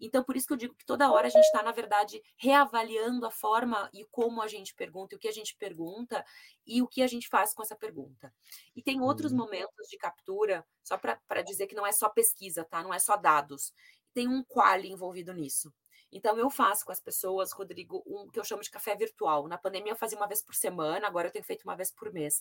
[0.00, 3.26] Então, por isso que eu digo que toda hora a gente está, na verdade, reavaliando
[3.26, 6.24] a forma e como a gente pergunta, e o que a gente pergunta
[6.66, 8.32] e o que a gente faz com essa pergunta.
[8.74, 9.38] E tem outros uhum.
[9.38, 12.82] momentos de captura, só para dizer que não é só pesquisa, tá?
[12.82, 13.72] Não é só dados.
[14.12, 15.72] Tem um quali envolvido nisso.
[16.12, 19.48] Então, eu faço com as pessoas, Rodrigo, um que eu chamo de café virtual.
[19.48, 22.12] Na pandemia, eu fazia uma vez por semana, agora eu tenho feito uma vez por
[22.12, 22.40] mês.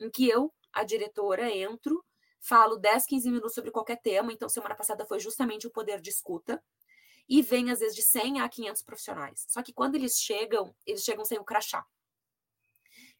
[0.00, 2.04] Em que eu, a diretora, entro,
[2.40, 4.32] falo 10, 15 minutos sobre qualquer tema.
[4.32, 6.60] Então, semana passada foi justamente o poder de escuta
[7.28, 9.46] e vem às vezes de 100 a 500 profissionais.
[9.48, 11.86] Só que quando eles chegam, eles chegam sem o crachá.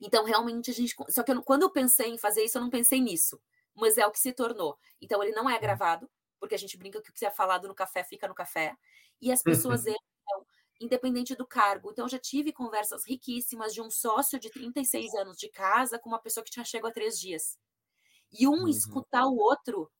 [0.00, 0.94] Então, realmente, a gente.
[1.08, 3.40] Só que eu, quando eu pensei em fazer isso, eu não pensei nisso.
[3.74, 4.78] Mas é o que se tornou.
[5.00, 7.74] Então, ele não é gravado, porque a gente brinca que o que é falado no
[7.74, 8.76] café fica no café.
[9.20, 10.46] E as pessoas entram,
[10.80, 11.90] independente do cargo.
[11.90, 16.08] Então, eu já tive conversas riquíssimas de um sócio de 36 anos de casa com
[16.08, 17.58] uma pessoa que tinha chegado há três dias.
[18.32, 18.68] E um uhum.
[18.68, 19.90] escutar o outro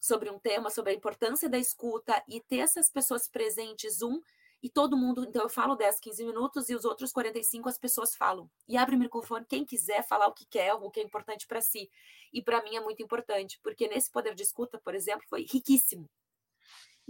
[0.00, 4.20] sobre um tema, sobre a importância da escuta e ter essas pessoas presentes, um,
[4.62, 8.14] e todo mundo, então eu falo 10, 15 minutos e os outros 45 as pessoas
[8.14, 8.50] falam.
[8.68, 11.62] E abre o microfone quem quiser falar o que quer, o que é importante para
[11.62, 11.90] si.
[12.32, 16.08] E para mim é muito importante, porque nesse poder de escuta, por exemplo, foi riquíssimo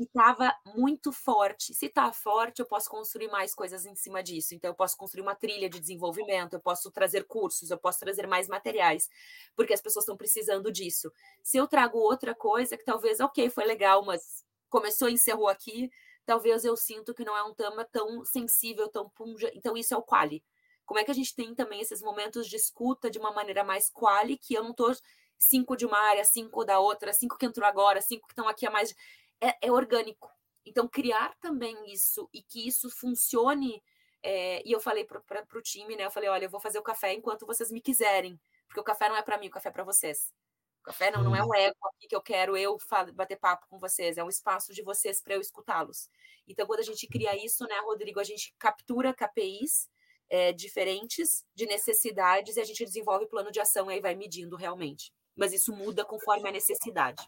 [0.01, 1.75] e estava muito forte.
[1.75, 4.55] Se está forte, eu posso construir mais coisas em cima disso.
[4.55, 8.27] Então, eu posso construir uma trilha de desenvolvimento, eu posso trazer cursos, eu posso trazer
[8.27, 9.11] mais materiais,
[9.55, 11.13] porque as pessoas estão precisando disso.
[11.43, 15.91] Se eu trago outra coisa que talvez, ok, foi legal, mas começou e encerrou aqui,
[16.25, 19.51] talvez eu sinto que não é um tema tão sensível, tão punja.
[19.55, 20.43] Então, isso é o quali.
[20.87, 23.91] Como é que a gente tem também esses momentos de escuta de uma maneira mais
[23.91, 24.95] quali, que eu não estou
[25.39, 28.67] cinco de uma área, cinco da outra, cinco que entrou agora, cinco que estão aqui
[28.67, 28.95] a mais
[29.41, 30.31] é, é orgânico.
[30.65, 33.83] Então, criar também isso e que isso funcione.
[34.23, 36.05] É, e eu falei para o time, né?
[36.05, 39.09] Eu falei: olha, eu vou fazer o café enquanto vocês me quiserem, porque o café
[39.09, 40.33] não é para mim, o café é para vocês.
[40.81, 42.79] O café não, não é um ego aqui que eu quero eu
[43.15, 46.09] bater papo com vocês, é um espaço de vocês para eu escutá-los.
[46.49, 49.91] Então, quando a gente cria isso, né, Rodrigo, a gente captura KPIs
[50.31, 54.57] é, diferentes de necessidades e a gente desenvolve plano de ação e aí vai medindo
[54.57, 55.13] realmente.
[55.37, 57.23] Mas isso muda conforme a necessidade.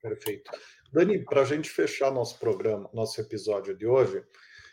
[0.00, 0.50] Perfeito.
[0.90, 4.24] Dani, para a gente fechar nosso programa, nosso episódio de hoje,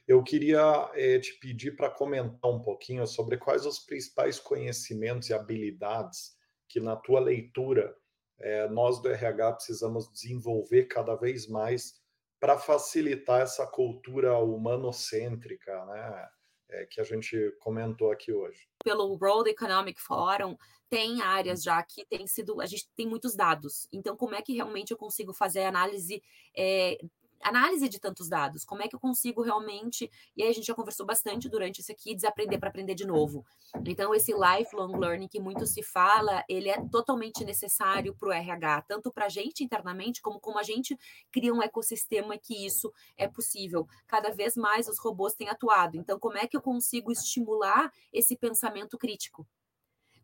[0.07, 5.33] eu queria é, te pedir para comentar um pouquinho sobre quais os principais conhecimentos e
[5.33, 6.37] habilidades
[6.69, 7.93] que, na tua leitura,
[8.39, 11.95] é, nós do RH precisamos desenvolver cada vez mais
[12.39, 16.29] para facilitar essa cultura humanocêntrica, né?
[16.69, 18.67] É, que a gente comentou aqui hoje.
[18.83, 20.57] Pelo World Economic Forum,
[20.89, 23.87] tem áreas já que tem sido, a gente tem muitos dados.
[23.91, 26.23] Então, como é que realmente eu consigo fazer análise
[26.57, 26.97] é,
[27.41, 30.73] análise de tantos dados, como é que eu consigo realmente, e aí a gente já
[30.73, 33.45] conversou bastante durante isso aqui, desaprender para aprender de novo.
[33.85, 38.83] Então, esse lifelong learning que muito se fala, ele é totalmente necessário para o RH,
[38.83, 40.97] tanto para a gente internamente, como como a gente
[41.31, 43.87] cria um ecossistema que isso é possível.
[44.07, 45.97] Cada vez mais os robôs têm atuado.
[45.97, 49.47] Então, como é que eu consigo estimular esse pensamento crítico?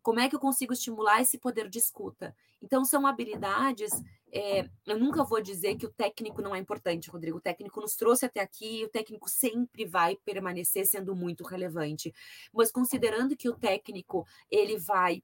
[0.02, 2.36] Como é que eu consigo estimular esse poder de escuta?
[2.62, 3.92] Então, são habilidades.
[4.34, 7.38] É, eu nunca vou dizer que o técnico não é importante, Rodrigo.
[7.38, 12.14] O técnico nos trouxe até aqui, e o técnico sempre vai permanecer sendo muito relevante.
[12.54, 15.22] Mas considerando que o técnico ele vai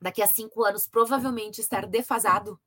[0.00, 2.60] daqui a cinco anos provavelmente estar defasado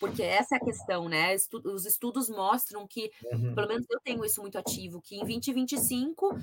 [0.00, 1.34] porque essa é a questão, né?
[1.64, 3.54] Os estudos mostram que, uhum.
[3.54, 6.36] pelo menos eu tenho isso muito ativo, que em 2025,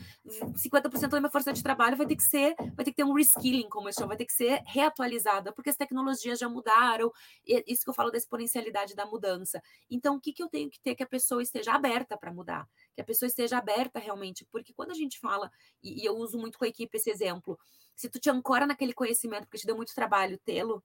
[0.56, 3.14] 50% da minha força de trabalho vai ter que ser, vai ter que ter um
[3.14, 7.12] reskilling, como eu chamo, vai ter que ser reatualizada, porque as tecnologias já mudaram,
[7.46, 9.62] isso que eu falo da exponencialidade da mudança.
[9.90, 12.68] Então, o que, que eu tenho que ter que a pessoa esteja aberta para mudar,
[12.96, 15.52] que a pessoa esteja aberta realmente, porque quando a gente fala,
[15.84, 17.60] e, e eu uso muito com a equipe esse exemplo,
[17.96, 20.84] se tu te ancora naquele conhecimento, porque te deu muito trabalho tê-lo,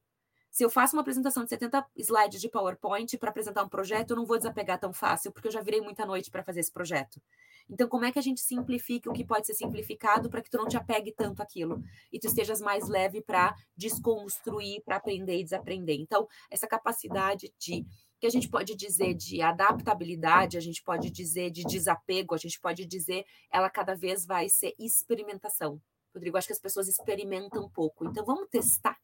[0.50, 4.16] se eu faço uma apresentação de 70 slides de PowerPoint para apresentar um projeto, eu
[4.16, 7.20] não vou desapegar tão fácil, porque eu já virei muita noite para fazer esse projeto.
[7.68, 10.56] Então, como é que a gente simplifica o que pode ser simplificado para que tu
[10.56, 11.82] não te apegue tanto aquilo
[12.12, 16.00] e tu estejas mais leve para desconstruir, para aprender e desaprender?
[16.00, 17.84] Então, essa capacidade de
[18.18, 22.58] que a gente pode dizer de adaptabilidade, a gente pode dizer de desapego, a gente
[22.58, 25.80] pode dizer ela cada vez vai ser experimentação.
[26.14, 28.06] Rodrigo, acho que as pessoas experimentam um pouco.
[28.06, 28.96] Então, vamos testar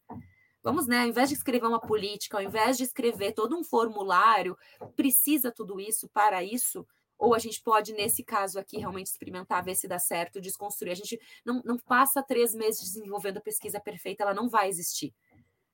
[0.63, 1.01] Vamos, né?
[1.01, 4.57] Ao invés de escrever uma política, ao invés de escrever todo um formulário,
[4.95, 6.87] precisa tudo isso para isso?
[7.17, 10.91] Ou a gente pode, nesse caso aqui, realmente experimentar, ver se dá certo, desconstruir.
[10.91, 15.13] A gente não, não passa três meses desenvolvendo a pesquisa perfeita, ela não vai existir.